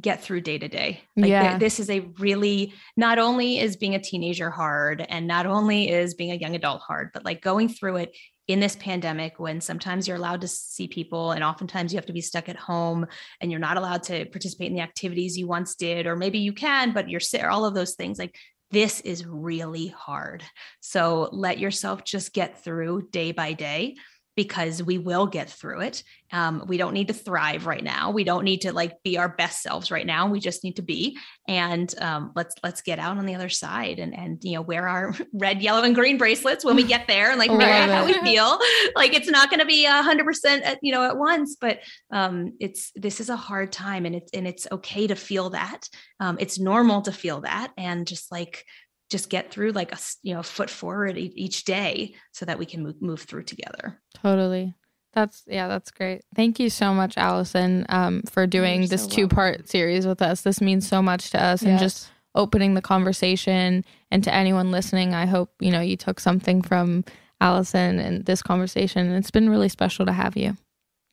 get 0.00 0.22
through 0.22 0.40
day 0.40 0.58
to 0.58 0.68
day. 0.68 1.02
Like 1.16 1.28
yeah. 1.28 1.58
this 1.58 1.78
is 1.78 1.90
a 1.90 2.00
really 2.18 2.72
not 2.96 3.18
only 3.18 3.58
is 3.58 3.76
being 3.76 3.94
a 3.94 4.00
teenager 4.00 4.50
hard 4.50 5.04
and 5.08 5.26
not 5.26 5.46
only 5.46 5.90
is 5.90 6.14
being 6.14 6.30
a 6.30 6.36
young 6.36 6.54
adult 6.54 6.80
hard 6.80 7.10
but 7.12 7.24
like 7.24 7.42
going 7.42 7.68
through 7.68 7.96
it 7.96 8.16
in 8.48 8.60
this 8.60 8.76
pandemic 8.76 9.38
when 9.38 9.60
sometimes 9.60 10.06
you're 10.08 10.16
allowed 10.16 10.40
to 10.40 10.48
see 10.48 10.88
people 10.88 11.30
and 11.30 11.44
oftentimes 11.44 11.92
you 11.92 11.96
have 11.96 12.06
to 12.06 12.12
be 12.12 12.20
stuck 12.20 12.48
at 12.48 12.56
home 12.56 13.06
and 13.40 13.50
you're 13.50 13.60
not 13.60 13.76
allowed 13.76 14.02
to 14.02 14.24
participate 14.26 14.68
in 14.68 14.74
the 14.74 14.82
activities 14.82 15.38
you 15.38 15.46
once 15.46 15.76
did 15.76 16.06
or 16.06 16.16
maybe 16.16 16.38
you 16.38 16.52
can 16.52 16.92
but 16.92 17.08
you're 17.08 17.20
all 17.48 17.64
of 17.64 17.74
those 17.74 17.94
things 17.94 18.18
like 18.18 18.34
this 18.72 19.00
is 19.02 19.26
really 19.26 19.88
hard. 19.88 20.42
So 20.80 21.28
let 21.30 21.58
yourself 21.58 22.04
just 22.04 22.32
get 22.32 22.64
through 22.64 23.08
day 23.10 23.30
by 23.30 23.52
day 23.52 23.96
because 24.34 24.82
we 24.82 24.98
will 24.98 25.26
get 25.26 25.50
through 25.50 25.80
it. 25.80 26.02
Um, 26.32 26.64
we 26.66 26.78
don't 26.78 26.94
need 26.94 27.08
to 27.08 27.14
thrive 27.14 27.66
right 27.66 27.84
now. 27.84 28.10
We 28.10 28.24
don't 28.24 28.44
need 28.44 28.62
to 28.62 28.72
like 28.72 29.02
be 29.02 29.18
our 29.18 29.28
best 29.28 29.62
selves 29.62 29.90
right 29.90 30.06
now. 30.06 30.28
We 30.28 30.40
just 30.40 30.64
need 30.64 30.76
to 30.76 30.82
be. 30.82 31.18
And 31.46 31.94
um, 32.00 32.32
let's 32.34 32.54
let's 32.62 32.80
get 32.80 32.98
out 32.98 33.18
on 33.18 33.26
the 33.26 33.34
other 33.34 33.50
side 33.50 33.98
and 33.98 34.16
and 34.16 34.42
you 34.42 34.54
know 34.54 34.62
wear 34.62 34.88
our 34.88 35.14
red, 35.34 35.60
yellow, 35.60 35.82
and 35.82 35.94
green 35.94 36.16
bracelets 36.16 36.64
when 36.64 36.76
we 36.76 36.84
get 36.84 37.06
there 37.06 37.30
and 37.30 37.38
like 37.38 37.50
figure 37.50 37.66
out 37.66 37.90
how 37.90 38.06
we 38.06 38.14
feel. 38.20 38.58
Like 38.94 39.14
it's 39.14 39.28
not 39.28 39.48
going 39.48 39.60
to 39.60 39.66
be 39.66 39.86
a 39.86 40.02
hundred 40.02 40.24
percent 40.24 40.78
you 40.82 40.92
know 40.92 41.04
at 41.04 41.16
once, 41.16 41.56
but 41.60 41.80
um, 42.12 42.52
it's 42.60 42.92
this 42.94 43.20
is 43.20 43.28
a 43.28 43.36
hard 43.36 43.72
time 43.72 44.06
and 44.06 44.14
it's 44.14 44.30
and 44.32 44.46
it's 44.46 44.66
okay 44.70 45.06
to 45.06 45.14
feel 45.14 45.50
that. 45.50 45.88
Um, 46.20 46.36
it's 46.40 46.58
normal 46.58 47.02
to 47.02 47.12
feel 47.12 47.40
that 47.42 47.72
and 47.76 48.06
just 48.06 48.30
like 48.30 48.64
just 49.12 49.28
get 49.28 49.50
through 49.50 49.70
like 49.72 49.92
a 49.92 49.98
you 50.22 50.34
know 50.34 50.42
foot 50.42 50.70
forward 50.70 51.16
each 51.16 51.64
day 51.64 52.14
so 52.32 52.44
that 52.46 52.58
we 52.58 52.66
can 52.66 52.82
move, 52.82 53.00
move 53.00 53.20
through 53.20 53.44
together. 53.44 54.00
Totally. 54.14 54.74
That's 55.12 55.44
yeah 55.46 55.68
that's 55.68 55.90
great. 55.90 56.22
Thank 56.34 56.58
you 56.58 56.70
so 56.70 56.94
much 56.94 57.16
allison 57.16 57.86
um, 57.90 58.22
for 58.22 58.46
doing 58.46 58.80
You're 58.80 58.88
this 58.88 59.04
so 59.04 59.10
two 59.10 59.28
part 59.28 59.68
series 59.68 60.06
with 60.06 60.22
us. 60.22 60.40
This 60.40 60.60
means 60.60 60.88
so 60.88 61.02
much 61.02 61.30
to 61.30 61.42
us 61.42 61.62
yes. 61.62 61.70
and 61.70 61.78
just 61.78 62.10
opening 62.34 62.74
the 62.74 62.82
conversation. 62.82 63.84
And 64.10 64.24
to 64.24 64.34
anyone 64.34 64.70
listening 64.70 65.14
i 65.14 65.26
hope 65.26 65.50
you 65.60 65.70
know 65.70 65.80
you 65.80 65.96
took 65.96 66.18
something 66.18 66.62
from 66.62 67.04
allison 67.40 67.98
and 67.98 68.24
this 68.24 68.42
conversation. 68.42 69.12
It's 69.12 69.30
been 69.30 69.50
really 69.50 69.68
special 69.68 70.06
to 70.06 70.12
have 70.12 70.36
you. 70.36 70.56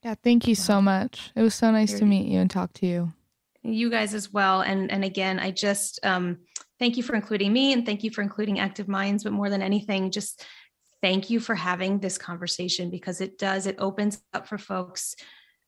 Yeah 0.02 0.14
thank 0.24 0.48
you 0.48 0.52
wow. 0.52 0.64
so 0.64 0.82
much. 0.82 1.30
It 1.36 1.42
was 1.42 1.54
so 1.54 1.70
nice 1.70 1.90
You're, 1.90 2.00
to 2.00 2.06
meet 2.06 2.26
you 2.26 2.40
and 2.40 2.50
talk 2.50 2.72
to 2.74 2.86
you 2.86 3.12
you 3.62 3.90
guys 3.90 4.14
as 4.14 4.32
well. 4.32 4.62
And 4.62 4.90
and 4.90 5.04
again 5.04 5.38
i 5.38 5.50
just 5.50 6.00
um 6.04 6.38
thank 6.78 6.96
you 6.96 7.02
for 7.02 7.14
including 7.14 7.52
me 7.52 7.72
and 7.72 7.84
thank 7.84 8.02
you 8.02 8.10
for 8.10 8.22
including 8.22 8.58
active 8.58 8.88
minds 8.88 9.24
but 9.24 9.32
more 9.32 9.50
than 9.50 9.62
anything 9.62 10.10
just 10.10 10.44
thank 11.02 11.30
you 11.30 11.40
for 11.40 11.54
having 11.54 11.98
this 11.98 12.18
conversation 12.18 12.90
because 12.90 13.20
it 13.20 13.38
does 13.38 13.66
it 13.66 13.76
opens 13.78 14.22
up 14.32 14.46
for 14.46 14.58
folks 14.58 15.14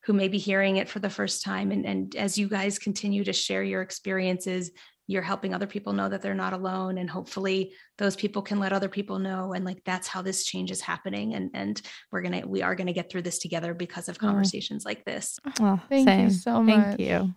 who 0.05 0.13
may 0.13 0.29
be 0.29 0.39
hearing 0.39 0.77
it 0.77 0.89
for 0.89 0.99
the 0.99 1.11
first 1.11 1.45
time. 1.45 1.71
And, 1.71 1.87
and 1.87 2.17
as 2.17 2.37
you 2.37 2.49
guys 2.49 2.79
continue 2.79 3.25
to 3.25 3.33
share 3.33 3.63
your 3.63 3.83
experiences 3.83 4.73
you're 5.13 5.23
helping 5.23 5.55
other 5.55 5.67
people 5.67 5.93
know 5.93 6.09
that 6.09 6.23
they're 6.23 6.35
not 6.35 6.53
alone 6.53 6.99
and 6.99 7.09
hopefully 7.09 7.73
those 7.99 8.17
people 8.17 8.43
can 8.43 8.59
let 8.59 8.73
other 8.73 8.89
people 8.89 9.19
know 9.19 9.53
and 9.53 9.65
like 9.65 9.83
that's 9.85 10.09
how 10.09 10.23
this 10.23 10.45
change 10.45 10.71
is 10.71 10.81
happening 10.81 11.35
and 11.35 11.51
and 11.55 11.83
we're 12.11 12.23
gonna 12.23 12.43
we 12.47 12.63
are 12.63 12.75
gonna 12.75 12.93
get 12.93 13.11
through 13.11 13.23
this 13.23 13.39
together 13.39 13.75
because 13.75 14.09
of 14.09 14.17
mm-hmm. 14.17 14.27
conversations 14.27 14.85
oh. 14.87 14.89
like 14.89 15.05
this 15.05 15.39
oh, 15.61 15.81
thank 15.89 16.09
same. 16.09 16.25
you 16.25 16.31
so 16.31 16.63
much 16.63 16.97
thank 16.97 17.01
you 17.01 17.35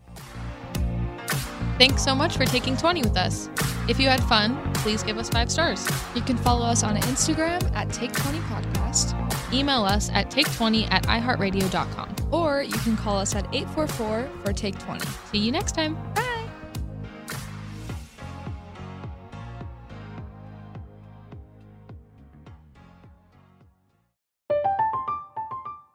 Thanks 1.77 2.03
so 2.03 2.15
much 2.15 2.37
for 2.37 2.45
taking 2.45 2.77
20 2.77 3.01
with 3.01 3.17
us. 3.17 3.49
If 3.89 3.99
you 3.99 4.07
had 4.07 4.23
fun, 4.23 4.57
please 4.75 5.03
give 5.03 5.17
us 5.17 5.29
five 5.29 5.51
stars. 5.51 5.85
You 6.15 6.21
can 6.21 6.37
follow 6.37 6.65
us 6.65 6.83
on 6.83 6.95
Instagram 6.95 7.69
at 7.75 7.89
Take20 7.89 8.39
Podcast. 8.47 9.53
Email 9.53 9.83
us 9.83 10.09
at 10.13 10.31
take20 10.31 10.89
at 10.89 11.03
iHeartRadio.com. 11.03 12.15
Or 12.31 12.63
you 12.63 12.77
can 12.79 12.95
call 12.95 13.17
us 13.17 13.35
at 13.35 13.45
844 13.53 14.29
for 14.43 14.53
Take 14.53 14.79
20. 14.79 15.05
See 15.31 15.39
you 15.39 15.51
next 15.51 15.75
time. 15.75 15.95
Bye. 16.13 16.34